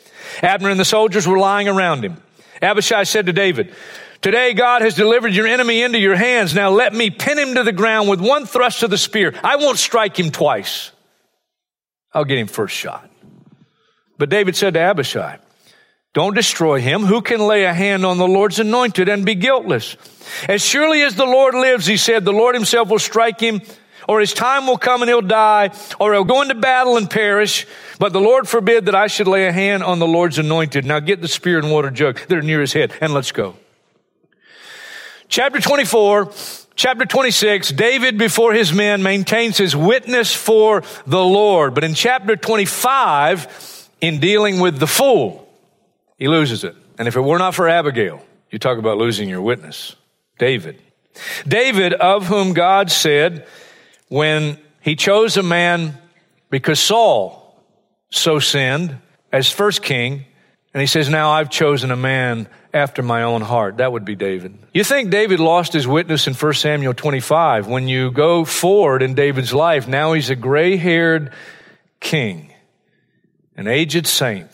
Abner 0.42 0.70
and 0.70 0.80
the 0.80 0.84
soldiers 0.84 1.26
were 1.26 1.38
lying 1.38 1.68
around 1.68 2.04
him. 2.04 2.16
Abishai 2.60 3.04
said 3.04 3.26
to 3.26 3.32
David, 3.32 3.74
Today 4.20 4.54
God 4.54 4.82
has 4.82 4.94
delivered 4.94 5.34
your 5.34 5.48
enemy 5.48 5.82
into 5.82 5.98
your 5.98 6.14
hands. 6.14 6.54
Now 6.54 6.70
let 6.70 6.94
me 6.94 7.10
pin 7.10 7.38
him 7.38 7.56
to 7.56 7.64
the 7.64 7.72
ground 7.72 8.08
with 8.08 8.20
one 8.20 8.46
thrust 8.46 8.82
of 8.84 8.90
the 8.90 8.98
spear. 8.98 9.34
I 9.42 9.56
won't 9.56 9.78
strike 9.78 10.18
him 10.18 10.30
twice. 10.30 10.92
I'll 12.12 12.24
get 12.24 12.38
him 12.38 12.46
first 12.46 12.76
shot. 12.76 13.08
But 14.22 14.30
David 14.30 14.54
said 14.54 14.74
to 14.74 14.80
Abishai, 14.80 15.38
Don't 16.14 16.36
destroy 16.36 16.80
him. 16.80 17.02
Who 17.02 17.22
can 17.22 17.40
lay 17.40 17.64
a 17.64 17.74
hand 17.74 18.06
on 18.06 18.18
the 18.18 18.28
Lord's 18.28 18.60
anointed 18.60 19.08
and 19.08 19.26
be 19.26 19.34
guiltless? 19.34 19.96
As 20.48 20.62
surely 20.64 21.02
as 21.02 21.16
the 21.16 21.26
Lord 21.26 21.56
lives, 21.56 21.86
he 21.86 21.96
said, 21.96 22.24
the 22.24 22.32
Lord 22.32 22.54
himself 22.54 22.88
will 22.88 23.00
strike 23.00 23.40
him, 23.40 23.62
or 24.06 24.20
his 24.20 24.32
time 24.32 24.68
will 24.68 24.78
come 24.78 25.02
and 25.02 25.08
he'll 25.08 25.22
die, 25.22 25.70
or 25.98 26.12
he'll 26.12 26.22
go 26.22 26.40
into 26.40 26.54
battle 26.54 26.96
and 26.96 27.10
perish. 27.10 27.66
But 27.98 28.12
the 28.12 28.20
Lord 28.20 28.48
forbid 28.48 28.84
that 28.84 28.94
I 28.94 29.08
should 29.08 29.26
lay 29.26 29.48
a 29.48 29.52
hand 29.52 29.82
on 29.82 29.98
the 29.98 30.06
Lord's 30.06 30.38
anointed. 30.38 30.84
Now 30.84 31.00
get 31.00 31.20
the 31.20 31.26
spear 31.26 31.58
and 31.58 31.72
water 31.72 31.90
jug 31.90 32.20
that 32.28 32.38
are 32.38 32.42
near 32.42 32.60
his 32.60 32.72
head, 32.72 32.92
and 33.00 33.12
let's 33.12 33.32
go. 33.32 33.56
Chapter 35.26 35.58
24, 35.58 36.30
chapter 36.76 37.06
26, 37.06 37.70
David 37.72 38.18
before 38.18 38.52
his 38.52 38.72
men 38.72 39.02
maintains 39.02 39.58
his 39.58 39.74
witness 39.74 40.32
for 40.32 40.84
the 41.08 41.24
Lord. 41.24 41.74
But 41.74 41.82
in 41.82 41.94
chapter 41.94 42.36
25, 42.36 43.81
in 44.02 44.18
dealing 44.18 44.60
with 44.60 44.78
the 44.78 44.86
fool, 44.86 45.48
he 46.18 46.28
loses 46.28 46.64
it. 46.64 46.76
And 46.98 47.08
if 47.08 47.16
it 47.16 47.20
were 47.20 47.38
not 47.38 47.54
for 47.54 47.68
Abigail, 47.68 48.22
you 48.50 48.58
talk 48.58 48.76
about 48.76 48.98
losing 48.98 49.28
your 49.28 49.40
witness. 49.40 49.96
David. 50.38 50.78
David, 51.46 51.94
of 51.94 52.26
whom 52.26 52.52
God 52.52 52.90
said, 52.90 53.46
when 54.08 54.58
he 54.80 54.96
chose 54.96 55.36
a 55.36 55.42
man 55.42 55.96
because 56.50 56.80
Saul 56.80 57.56
so 58.10 58.40
sinned 58.40 58.98
as 59.30 59.50
first 59.50 59.82
king, 59.82 60.26
and 60.74 60.80
he 60.80 60.86
says, 60.86 61.08
Now 61.08 61.30
I've 61.30 61.48
chosen 61.48 61.90
a 61.90 61.96
man 61.96 62.48
after 62.74 63.02
my 63.02 63.22
own 63.22 63.42
heart. 63.42 63.76
That 63.76 63.92
would 63.92 64.04
be 64.04 64.16
David. 64.16 64.58
You 64.74 64.84
think 64.84 65.10
David 65.10 65.38
lost 65.38 65.72
his 65.72 65.86
witness 65.86 66.26
in 66.26 66.34
1 66.34 66.54
Samuel 66.54 66.94
25. 66.94 67.68
When 67.68 67.88
you 67.88 68.10
go 68.10 68.44
forward 68.44 69.02
in 69.02 69.14
David's 69.14 69.52
life, 69.52 69.86
now 69.86 70.14
he's 70.14 70.30
a 70.30 70.36
gray 70.36 70.76
haired 70.76 71.32
king 72.00 72.51
an 73.62 73.68
aged 73.68 74.08
saint. 74.08 74.50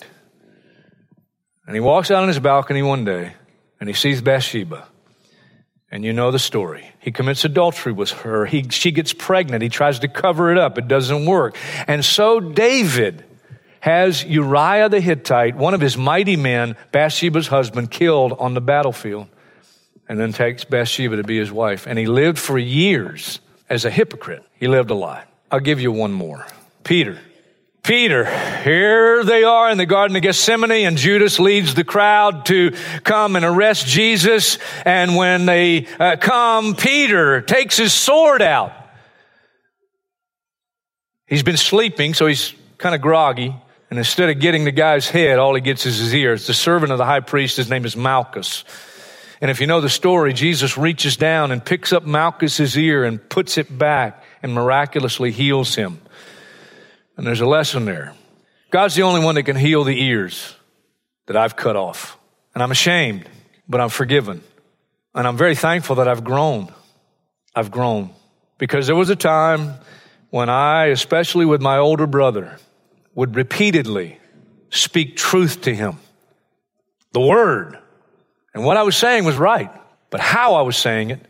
And 1.66 1.74
he 1.74 1.80
walks 1.80 2.10
out 2.10 2.22
on 2.22 2.28
his 2.28 2.38
balcony 2.38 2.82
one 2.82 3.06
day 3.06 3.32
and 3.80 3.88
he 3.88 3.94
sees 3.94 4.20
Bathsheba. 4.20 4.86
And 5.90 6.04
you 6.04 6.12
know 6.12 6.30
the 6.30 6.38
story. 6.38 6.90
He 6.98 7.10
commits 7.10 7.42
adultery 7.46 7.94
with 7.94 8.10
her. 8.10 8.44
He, 8.44 8.68
she 8.68 8.90
gets 8.90 9.14
pregnant. 9.14 9.62
He 9.62 9.70
tries 9.70 10.00
to 10.00 10.08
cover 10.08 10.52
it 10.52 10.58
up. 10.58 10.76
It 10.76 10.88
doesn't 10.88 11.24
work. 11.24 11.56
And 11.86 12.04
so 12.04 12.38
David 12.38 13.24
has 13.80 14.22
Uriah 14.24 14.90
the 14.90 15.00
Hittite, 15.00 15.56
one 15.56 15.72
of 15.72 15.80
his 15.80 15.96
mighty 15.96 16.36
men, 16.36 16.76
Bathsheba's 16.92 17.46
husband, 17.46 17.90
killed 17.90 18.34
on 18.38 18.52
the 18.52 18.60
battlefield. 18.60 19.28
And 20.06 20.20
then 20.20 20.34
takes 20.34 20.64
Bathsheba 20.64 21.16
to 21.16 21.24
be 21.24 21.38
his 21.38 21.50
wife. 21.50 21.86
And 21.86 21.98
he 21.98 22.04
lived 22.04 22.38
for 22.38 22.58
years 22.58 23.40
as 23.70 23.86
a 23.86 23.90
hypocrite. 23.90 24.44
He 24.60 24.68
lived 24.68 24.90
a 24.90 24.94
lie. 24.94 25.24
I'll 25.50 25.60
give 25.60 25.80
you 25.80 25.92
one 25.92 26.12
more. 26.12 26.46
Peter. 26.84 27.18
Peter. 27.88 28.26
Here 28.64 29.24
they 29.24 29.44
are 29.44 29.70
in 29.70 29.78
the 29.78 29.86
Garden 29.86 30.14
of 30.14 30.20
Gethsemane, 30.20 30.86
and 30.86 30.98
Judas 30.98 31.38
leads 31.38 31.72
the 31.72 31.84
crowd 31.84 32.44
to 32.46 32.72
come 33.02 33.34
and 33.34 33.46
arrest 33.46 33.86
Jesus. 33.86 34.58
And 34.84 35.16
when 35.16 35.46
they 35.46 35.86
uh, 35.98 36.16
come, 36.20 36.74
Peter 36.74 37.40
takes 37.40 37.78
his 37.78 37.94
sword 37.94 38.42
out. 38.42 38.74
He's 41.26 41.42
been 41.42 41.56
sleeping, 41.56 42.12
so 42.12 42.26
he's 42.26 42.52
kind 42.76 42.94
of 42.94 43.00
groggy. 43.00 43.56
And 43.88 43.98
instead 43.98 44.28
of 44.28 44.38
getting 44.38 44.64
the 44.64 44.70
guy's 44.70 45.08
head, 45.08 45.38
all 45.38 45.54
he 45.54 45.62
gets 45.62 45.86
is 45.86 45.96
his 45.96 46.14
ear. 46.14 46.34
It's 46.34 46.46
the 46.46 46.52
servant 46.52 46.92
of 46.92 46.98
the 46.98 47.06
high 47.06 47.20
priest. 47.20 47.56
His 47.56 47.70
name 47.70 47.86
is 47.86 47.96
Malchus. 47.96 48.64
And 49.40 49.50
if 49.50 49.62
you 49.62 49.66
know 49.66 49.80
the 49.80 49.88
story, 49.88 50.34
Jesus 50.34 50.76
reaches 50.76 51.16
down 51.16 51.52
and 51.52 51.64
picks 51.64 51.94
up 51.94 52.04
Malchus's 52.04 52.76
ear 52.76 53.04
and 53.04 53.26
puts 53.30 53.56
it 53.56 53.78
back 53.78 54.22
and 54.42 54.52
miraculously 54.52 55.32
heals 55.32 55.74
him. 55.74 56.02
And 57.18 57.26
there's 57.26 57.40
a 57.40 57.46
lesson 57.46 57.84
there. 57.84 58.14
God's 58.70 58.94
the 58.94 59.02
only 59.02 59.22
one 59.22 59.34
that 59.34 59.42
can 59.42 59.56
heal 59.56 59.84
the 59.84 60.00
ears 60.02 60.54
that 61.26 61.36
I've 61.36 61.56
cut 61.56 61.76
off. 61.76 62.16
And 62.54 62.62
I'm 62.62 62.70
ashamed, 62.70 63.28
but 63.68 63.80
I'm 63.80 63.88
forgiven. 63.88 64.42
And 65.14 65.26
I'm 65.26 65.36
very 65.36 65.56
thankful 65.56 65.96
that 65.96 66.08
I've 66.08 66.22
grown. 66.22 66.72
I've 67.54 67.70
grown. 67.70 68.10
Because 68.56 68.86
there 68.86 68.96
was 68.96 69.10
a 69.10 69.16
time 69.16 69.74
when 70.30 70.48
I, 70.48 70.86
especially 70.86 71.44
with 71.44 71.60
my 71.60 71.78
older 71.78 72.06
brother, 72.06 72.56
would 73.14 73.34
repeatedly 73.34 74.18
speak 74.70 75.16
truth 75.16 75.62
to 75.62 75.74
him. 75.74 75.98
The 77.12 77.20
word. 77.20 77.78
And 78.54 78.64
what 78.64 78.76
I 78.76 78.84
was 78.84 78.96
saying 78.96 79.24
was 79.24 79.36
right, 79.36 79.70
but 80.10 80.20
how 80.20 80.54
I 80.54 80.62
was 80.62 80.76
saying 80.76 81.10
it 81.10 81.20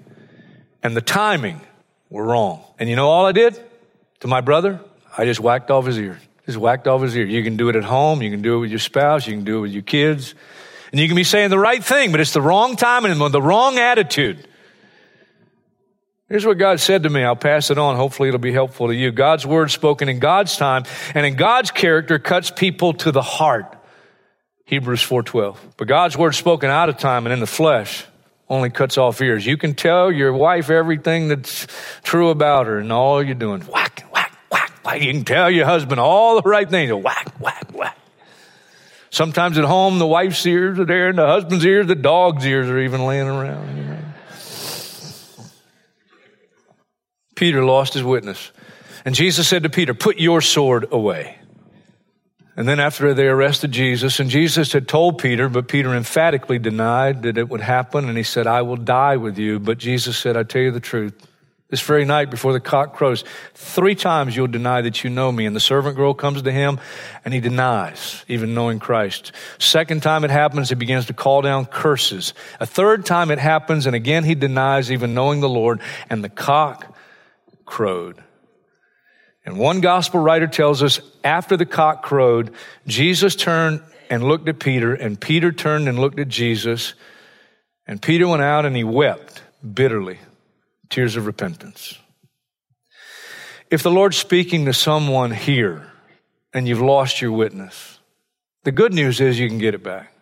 and 0.82 0.94
the 0.94 1.00
timing 1.00 1.60
were 2.10 2.24
wrong. 2.24 2.62
And 2.78 2.90
you 2.90 2.96
know 2.96 3.08
all 3.08 3.24
I 3.24 3.32
did 3.32 3.58
to 4.20 4.28
my 4.28 4.42
brother? 4.42 4.80
I 5.16 5.24
just 5.24 5.40
whacked 5.40 5.70
off 5.70 5.86
his 5.86 5.98
ear. 5.98 6.18
Just 6.46 6.58
whacked 6.58 6.86
off 6.86 7.02
his 7.02 7.16
ear. 7.16 7.26
You 7.26 7.42
can 7.42 7.56
do 7.56 7.68
it 7.68 7.76
at 7.76 7.84
home. 7.84 8.22
You 8.22 8.30
can 8.30 8.42
do 8.42 8.56
it 8.56 8.60
with 8.60 8.70
your 8.70 8.78
spouse. 8.78 9.26
You 9.26 9.34
can 9.34 9.44
do 9.44 9.58
it 9.58 9.60
with 9.62 9.72
your 9.72 9.82
kids. 9.82 10.34
And 10.92 11.00
you 11.00 11.06
can 11.06 11.16
be 11.16 11.24
saying 11.24 11.50
the 11.50 11.58
right 11.58 11.84
thing, 11.84 12.10
but 12.10 12.20
it's 12.20 12.32
the 12.32 12.40
wrong 12.40 12.76
time 12.76 13.04
and 13.04 13.20
the 13.32 13.42
wrong 13.42 13.78
attitude. 13.78 14.46
Here's 16.28 16.44
what 16.44 16.58
God 16.58 16.78
said 16.78 17.04
to 17.04 17.10
me. 17.10 17.24
I'll 17.24 17.36
pass 17.36 17.70
it 17.70 17.78
on. 17.78 17.96
Hopefully 17.96 18.28
it'll 18.28 18.38
be 18.38 18.52
helpful 18.52 18.88
to 18.88 18.94
you. 18.94 19.10
God's 19.10 19.46
word 19.46 19.70
spoken 19.70 20.08
in 20.08 20.18
God's 20.18 20.56
time 20.56 20.84
and 21.14 21.24
in 21.24 21.36
God's 21.36 21.70
character 21.70 22.18
cuts 22.18 22.50
people 22.50 22.92
to 22.94 23.12
the 23.12 23.22
heart. 23.22 23.76
Hebrews 24.66 25.02
4:12. 25.02 25.56
But 25.78 25.88
God's 25.88 26.18
word 26.18 26.34
spoken 26.34 26.68
out 26.68 26.90
of 26.90 26.98
time 26.98 27.24
and 27.24 27.32
in 27.32 27.40
the 27.40 27.46
flesh 27.46 28.04
only 28.50 28.68
cuts 28.68 28.98
off 28.98 29.20
ears. 29.22 29.46
You 29.46 29.56
can 29.56 29.74
tell 29.74 30.12
your 30.12 30.32
wife 30.32 30.68
everything 30.68 31.28
that's 31.28 31.66
true 32.02 32.28
about 32.28 32.66
her 32.66 32.78
and 32.78 32.92
all 32.92 33.22
you're 33.22 33.34
doing 33.34 33.62
whack, 33.62 34.04
You 34.94 35.12
can 35.12 35.24
tell 35.24 35.50
your 35.50 35.66
husband 35.66 36.00
all 36.00 36.40
the 36.40 36.48
right 36.48 36.68
things. 36.68 36.92
Whack, 36.92 37.40
whack, 37.40 37.68
whack. 37.72 37.96
Sometimes 39.10 39.56
at 39.58 39.64
home, 39.64 39.98
the 39.98 40.06
wife's 40.06 40.44
ears 40.46 40.78
are 40.78 40.84
there 40.84 41.08
and 41.08 41.18
the 41.18 41.26
husband's 41.26 41.64
ears, 41.64 41.86
the 41.86 41.94
dog's 41.94 42.44
ears 42.44 42.68
are 42.68 42.78
even 42.78 43.06
laying 43.06 43.26
around. 43.26 43.76
You 43.76 43.84
know? 43.84 43.98
Peter 47.34 47.64
lost 47.64 47.94
his 47.94 48.02
witness. 48.02 48.50
And 49.04 49.14
Jesus 49.14 49.48
said 49.48 49.62
to 49.62 49.70
Peter, 49.70 49.94
Put 49.94 50.18
your 50.18 50.40
sword 50.40 50.86
away. 50.90 51.38
And 52.56 52.68
then 52.68 52.80
after 52.80 53.14
they 53.14 53.28
arrested 53.28 53.70
Jesus, 53.70 54.18
and 54.18 54.28
Jesus 54.28 54.72
had 54.72 54.88
told 54.88 55.18
Peter, 55.18 55.48
but 55.48 55.68
Peter 55.68 55.94
emphatically 55.94 56.58
denied 56.58 57.22
that 57.22 57.38
it 57.38 57.48
would 57.48 57.60
happen, 57.60 58.08
and 58.08 58.18
he 58.18 58.24
said, 58.24 58.48
I 58.48 58.62
will 58.62 58.76
die 58.76 59.16
with 59.16 59.38
you. 59.38 59.60
But 59.60 59.78
Jesus 59.78 60.18
said, 60.18 60.36
I 60.36 60.42
tell 60.42 60.62
you 60.62 60.72
the 60.72 60.80
truth. 60.80 61.27
This 61.70 61.82
very 61.82 62.06
night 62.06 62.30
before 62.30 62.54
the 62.54 62.60
cock 62.60 62.94
crows, 62.94 63.24
three 63.52 63.94
times 63.94 64.34
you'll 64.34 64.46
deny 64.46 64.80
that 64.80 65.04
you 65.04 65.10
know 65.10 65.30
me. 65.30 65.44
And 65.44 65.54
the 65.54 65.60
servant 65.60 65.96
girl 65.96 66.14
comes 66.14 66.40
to 66.42 66.50
him 66.50 66.80
and 67.24 67.34
he 67.34 67.40
denies 67.40 68.24
even 68.26 68.54
knowing 68.54 68.78
Christ. 68.78 69.32
Second 69.58 70.02
time 70.02 70.24
it 70.24 70.30
happens, 70.30 70.70
he 70.70 70.74
begins 70.74 71.06
to 71.06 71.12
call 71.12 71.42
down 71.42 71.66
curses. 71.66 72.32
A 72.58 72.64
third 72.64 73.04
time 73.04 73.30
it 73.30 73.38
happens 73.38 73.86
and 73.86 73.94
again 73.94 74.24
he 74.24 74.34
denies 74.34 74.90
even 74.90 75.12
knowing 75.12 75.40
the 75.40 75.48
Lord 75.48 75.80
and 76.08 76.24
the 76.24 76.30
cock 76.30 76.96
crowed. 77.66 78.22
And 79.44 79.58
one 79.58 79.80
gospel 79.80 80.20
writer 80.20 80.46
tells 80.46 80.82
us 80.82 81.00
after 81.24 81.56
the 81.56 81.66
cock 81.66 82.02
crowed, 82.02 82.52
Jesus 82.86 83.34
turned 83.34 83.82
and 84.10 84.22
looked 84.22 84.48
at 84.48 84.58
Peter, 84.58 84.94
and 84.94 85.20
Peter 85.20 85.52
turned 85.52 85.88
and 85.88 85.98
looked 85.98 86.18
at 86.18 86.28
Jesus, 86.28 86.94
and 87.86 88.00
Peter 88.00 88.26
went 88.28 88.42
out 88.42 88.66
and 88.66 88.76
he 88.76 88.84
wept 88.84 89.42
bitterly, 89.74 90.18
tears 90.90 91.16
of 91.16 91.26
repentance. 91.26 91.98
If 93.70 93.82
the 93.82 93.90
Lord's 93.90 94.16
speaking 94.16 94.64
to 94.64 94.72
someone 94.72 95.30
here 95.30 95.90
and 96.54 96.66
you've 96.66 96.80
lost 96.80 97.20
your 97.20 97.32
witness, 97.32 97.98
the 98.64 98.72
good 98.72 98.94
news 98.94 99.20
is 99.20 99.38
you 99.38 99.48
can 99.48 99.58
get 99.58 99.74
it 99.74 99.82
back. 99.82 100.12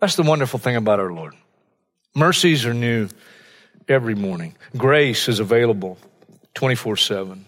That's 0.00 0.16
the 0.16 0.22
wonderful 0.22 0.58
thing 0.58 0.76
about 0.76 1.00
our 1.00 1.12
Lord. 1.12 1.34
Mercies 2.14 2.64
are 2.64 2.74
new 2.74 3.08
every 3.88 4.14
morning. 4.14 4.54
Grace 4.76 5.28
is 5.28 5.40
available 5.40 5.98
24 6.54 6.96
7. 6.96 7.44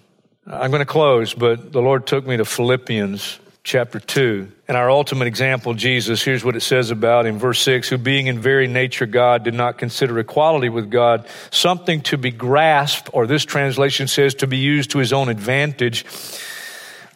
I'm 0.47 0.71
going 0.71 0.81
to 0.81 0.87
close, 0.87 1.35
but 1.35 1.73
the 1.73 1.83
Lord 1.83 2.07
took 2.07 2.27
me 2.27 2.37
to 2.37 2.45
Philippians 2.45 3.39
chapter 3.63 4.01
2. 4.01 4.51
And 4.69 4.77
our 4.77 4.91
ultimate 4.91 5.27
example, 5.27 5.75
Jesus, 5.75 6.23
here's 6.23 6.45
what 6.45 6.57
it 6.57 6.61
says 6.61 6.91
about 6.91 7.27
him. 7.27 7.39
Verse 7.39 7.61
6 7.61 7.89
Who 7.89 7.99
being 7.99 8.27
in 8.27 8.39
very 8.39 8.67
nature 8.67 9.07
God 9.07 9.45
did 9.45 9.55
not 9.55 9.79
consider 9.79 10.19
equality 10.19 10.69
with 10.69 10.91
God 10.91 11.27
something 11.51 12.01
to 12.03 12.17
be 12.17 12.31
grasped, 12.31 13.11
or 13.13 13.27
this 13.27 13.45
translation 13.45 14.09
says 14.09 14.35
to 14.37 14.47
be 14.47 14.59
used 14.59 14.91
to 14.93 14.99
his 14.99 15.13
own 15.13 15.29
advantage. 15.29 16.05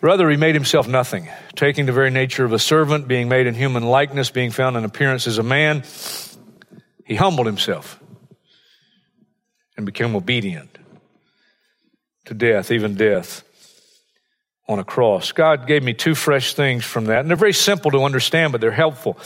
Rather, 0.01 0.29
he 0.29 0.37
made 0.37 0.55
himself 0.55 0.87
nothing, 0.87 1.31
taking 1.57 1.87
the 1.87 1.93
very 1.93 2.11
nature 2.11 2.45
of 2.45 2.53
a 2.53 2.59
servant, 2.59 3.09
being 3.09 3.29
made 3.29 3.47
in 3.47 3.55
human 3.55 3.85
likeness, 3.85 4.31
being 4.31 4.51
found 4.51 4.77
in 4.77 4.85
appearance 4.85 5.27
as 5.27 5.39
a 5.39 5.43
man. 5.43 5.83
He 7.07 7.15
humbled 7.15 7.47
himself 7.47 7.99
and 9.77 9.87
became 9.87 10.15
obedient 10.15 10.79
to 12.27 12.35
death, 12.35 12.71
even 12.71 12.97
death 12.97 13.45
on 14.69 14.79
a 14.79 14.85
cross. 14.85 15.33
God 15.33 15.67
gave 15.67 15.83
me 15.83 15.95
two 15.95 16.15
fresh 16.15 16.55
things 16.55 16.85
from 16.85 17.07
that, 17.07 17.21
and 17.21 17.29
they're 17.29 17.37
very 17.37 17.53
simple 17.53 17.91
to 17.91 18.05
understand, 18.05 18.53
but 18.53 18.61
they're 18.61 18.71
helpful. 18.71 19.19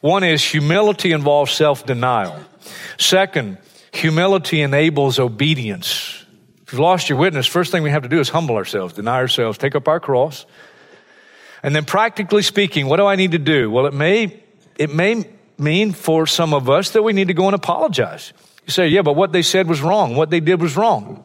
One 0.00 0.24
is 0.24 0.42
humility 0.42 1.12
involves 1.12 1.52
self 1.52 1.86
denial. 1.86 2.36
Second, 2.98 3.58
humility 3.92 4.60
enables 4.60 5.18
obedience. 5.18 6.24
If 6.66 6.72
you've 6.72 6.80
lost 6.80 7.08
your 7.08 7.18
witness, 7.18 7.46
first 7.46 7.70
thing 7.70 7.82
we 7.82 7.90
have 7.90 8.02
to 8.02 8.08
do 8.08 8.18
is 8.18 8.28
humble 8.28 8.56
ourselves, 8.56 8.94
deny 8.94 9.16
ourselves, 9.16 9.58
take 9.58 9.74
up 9.74 9.86
our 9.88 10.00
cross. 10.00 10.46
And 11.62 11.76
then 11.76 11.84
practically 11.84 12.42
speaking, 12.42 12.86
what 12.86 12.96
do 12.96 13.06
I 13.06 13.14
need 13.14 13.32
to 13.32 13.38
do? 13.38 13.70
Well, 13.70 13.86
it 13.86 13.94
may, 13.94 14.42
it 14.76 14.92
may 14.92 15.24
mean 15.58 15.92
for 15.92 16.26
some 16.26 16.52
of 16.54 16.68
us 16.68 16.90
that 16.90 17.02
we 17.02 17.12
need 17.12 17.28
to 17.28 17.34
go 17.34 17.46
and 17.46 17.54
apologize. 17.54 18.32
You 18.66 18.72
say, 18.72 18.88
yeah, 18.88 19.02
but 19.02 19.14
what 19.14 19.32
they 19.32 19.42
said 19.42 19.68
was 19.68 19.80
wrong. 19.80 20.16
What 20.16 20.30
they 20.30 20.40
did 20.40 20.60
was 20.60 20.76
wrong. 20.76 21.24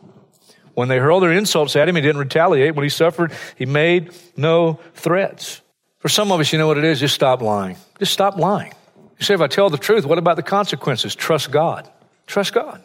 When 0.78 0.90
they 0.90 1.00
hurled 1.00 1.24
their 1.24 1.32
insults 1.32 1.76
at 1.76 1.90
him, 1.90 1.96
he 1.96 2.04
didn't 2.04 2.20
retaliate. 2.20 2.76
When 2.76 2.84
he 2.84 2.90
suffered, 2.90 3.32
he 3.56 3.66
made 3.66 4.12
no 4.38 4.80
threats. 4.94 5.60
For 5.98 6.08
some 6.08 6.32
of 6.32 6.40
us, 6.40 6.54
you 6.54 6.60
know 6.60 6.68
what 6.68 6.78
it 6.78 6.84
is? 6.84 7.00
Just 7.00 7.16
stop 7.16 7.42
lying. 7.42 7.78
Just 7.98 8.14
stop 8.14 8.38
lying. 8.38 8.72
You 9.18 9.26
say, 9.26 9.34
if 9.34 9.42
I 9.42 9.48
tell 9.48 9.72
the 9.72 9.80
truth, 9.80 10.06
what 10.06 10.20
about 10.20 10.36
the 10.36 10.44
consequences? 10.44 11.16
Trust 11.16 11.50
God. 11.50 11.90
Trust 12.28 12.54
God. 12.54 12.84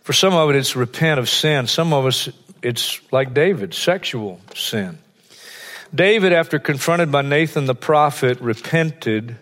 For 0.00 0.12
some 0.12 0.34
of 0.34 0.50
it, 0.50 0.56
it's 0.56 0.74
repent 0.74 1.20
of 1.20 1.28
sin. 1.28 1.68
Some 1.68 1.92
of 1.92 2.06
us, 2.06 2.28
it's 2.60 3.00
like 3.12 3.34
David, 3.34 3.72
sexual 3.72 4.40
sin. 4.56 4.98
David, 5.94 6.32
after 6.32 6.58
confronted 6.58 7.12
by 7.12 7.22
Nathan 7.22 7.66
the 7.66 7.74
prophet, 7.76 8.40
repented. 8.40 9.36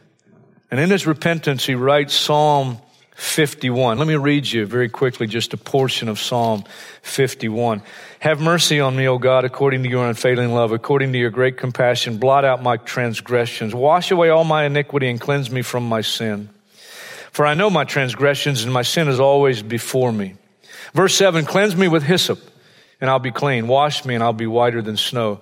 And 0.70 0.78
in 0.78 0.90
his 0.90 1.06
repentance, 1.06 1.64
he 1.64 1.74
writes 1.74 2.12
Psalm 2.12 2.76
51. 3.16 3.96
Let 3.96 4.06
me 4.06 4.16
read 4.16 4.46
you 4.46 4.66
very 4.66 4.90
quickly 4.90 5.26
just 5.26 5.54
a 5.54 5.56
portion 5.56 6.08
of 6.08 6.20
Psalm 6.20 6.64
51. 7.00 7.82
Have 8.20 8.42
mercy 8.42 8.78
on 8.78 8.94
me, 8.94 9.08
O 9.08 9.16
God, 9.16 9.46
according 9.46 9.82
to 9.84 9.88
your 9.88 10.06
unfailing 10.06 10.52
love, 10.52 10.70
according 10.70 11.12
to 11.12 11.18
your 11.18 11.30
great 11.30 11.56
compassion. 11.56 12.18
Blot 12.18 12.44
out 12.44 12.62
my 12.62 12.76
transgressions. 12.76 13.74
Wash 13.74 14.10
away 14.10 14.28
all 14.28 14.44
my 14.44 14.64
iniquity 14.64 15.08
and 15.08 15.18
cleanse 15.18 15.50
me 15.50 15.62
from 15.62 15.88
my 15.88 16.02
sin. 16.02 16.50
For 17.32 17.46
I 17.46 17.54
know 17.54 17.70
my 17.70 17.84
transgressions 17.84 18.64
and 18.64 18.72
my 18.72 18.82
sin 18.82 19.08
is 19.08 19.18
always 19.18 19.62
before 19.62 20.12
me. 20.12 20.34
Verse 20.92 21.14
7 21.14 21.46
Cleanse 21.46 21.74
me 21.74 21.88
with 21.88 22.02
hyssop 22.02 22.38
and 23.00 23.08
I'll 23.08 23.18
be 23.18 23.32
clean. 23.32 23.66
Wash 23.66 24.04
me 24.04 24.14
and 24.14 24.22
I'll 24.22 24.34
be 24.34 24.46
whiter 24.46 24.82
than 24.82 24.98
snow. 24.98 25.40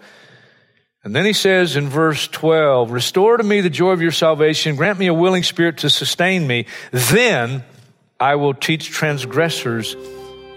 And 1.04 1.14
then 1.14 1.26
he 1.26 1.34
says 1.34 1.76
in 1.76 1.90
verse 1.90 2.26
12, 2.28 2.90
Restore 2.90 3.36
to 3.36 3.44
me 3.44 3.60
the 3.60 3.70
joy 3.70 3.90
of 3.90 4.00
your 4.00 4.10
salvation. 4.10 4.74
Grant 4.74 4.98
me 4.98 5.06
a 5.06 5.14
willing 5.14 5.42
spirit 5.42 5.78
to 5.78 5.90
sustain 5.90 6.46
me. 6.46 6.64
Then 6.92 7.62
I 8.18 8.36
will 8.36 8.54
teach 8.54 8.88
transgressors 8.88 9.96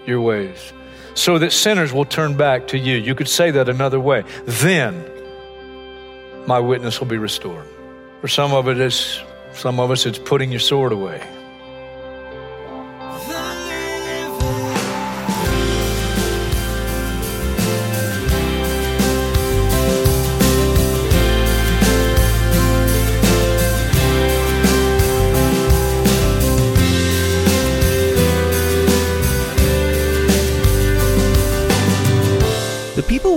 your 0.06 0.22
ways 0.22 0.72
so 1.14 1.38
that 1.38 1.52
sinners 1.52 1.92
will 1.92 2.06
turn 2.06 2.36
back 2.36 2.68
to 2.68 2.78
you. 2.78 2.96
You 2.96 3.14
could 3.14 3.28
say 3.28 3.50
that 3.50 3.68
another 3.68 4.00
way. 4.00 4.24
Then 4.46 5.04
my 6.46 6.60
witness 6.60 6.98
will 6.98 7.08
be 7.08 7.18
restored. 7.18 7.66
For 8.22 8.28
some 8.28 8.54
of 8.54 8.68
it 8.68 8.80
is, 8.80 9.20
some 9.52 9.78
of 9.78 9.90
us, 9.90 10.06
it's 10.06 10.18
putting 10.18 10.50
your 10.50 10.60
sword 10.60 10.92
away. 10.92 11.22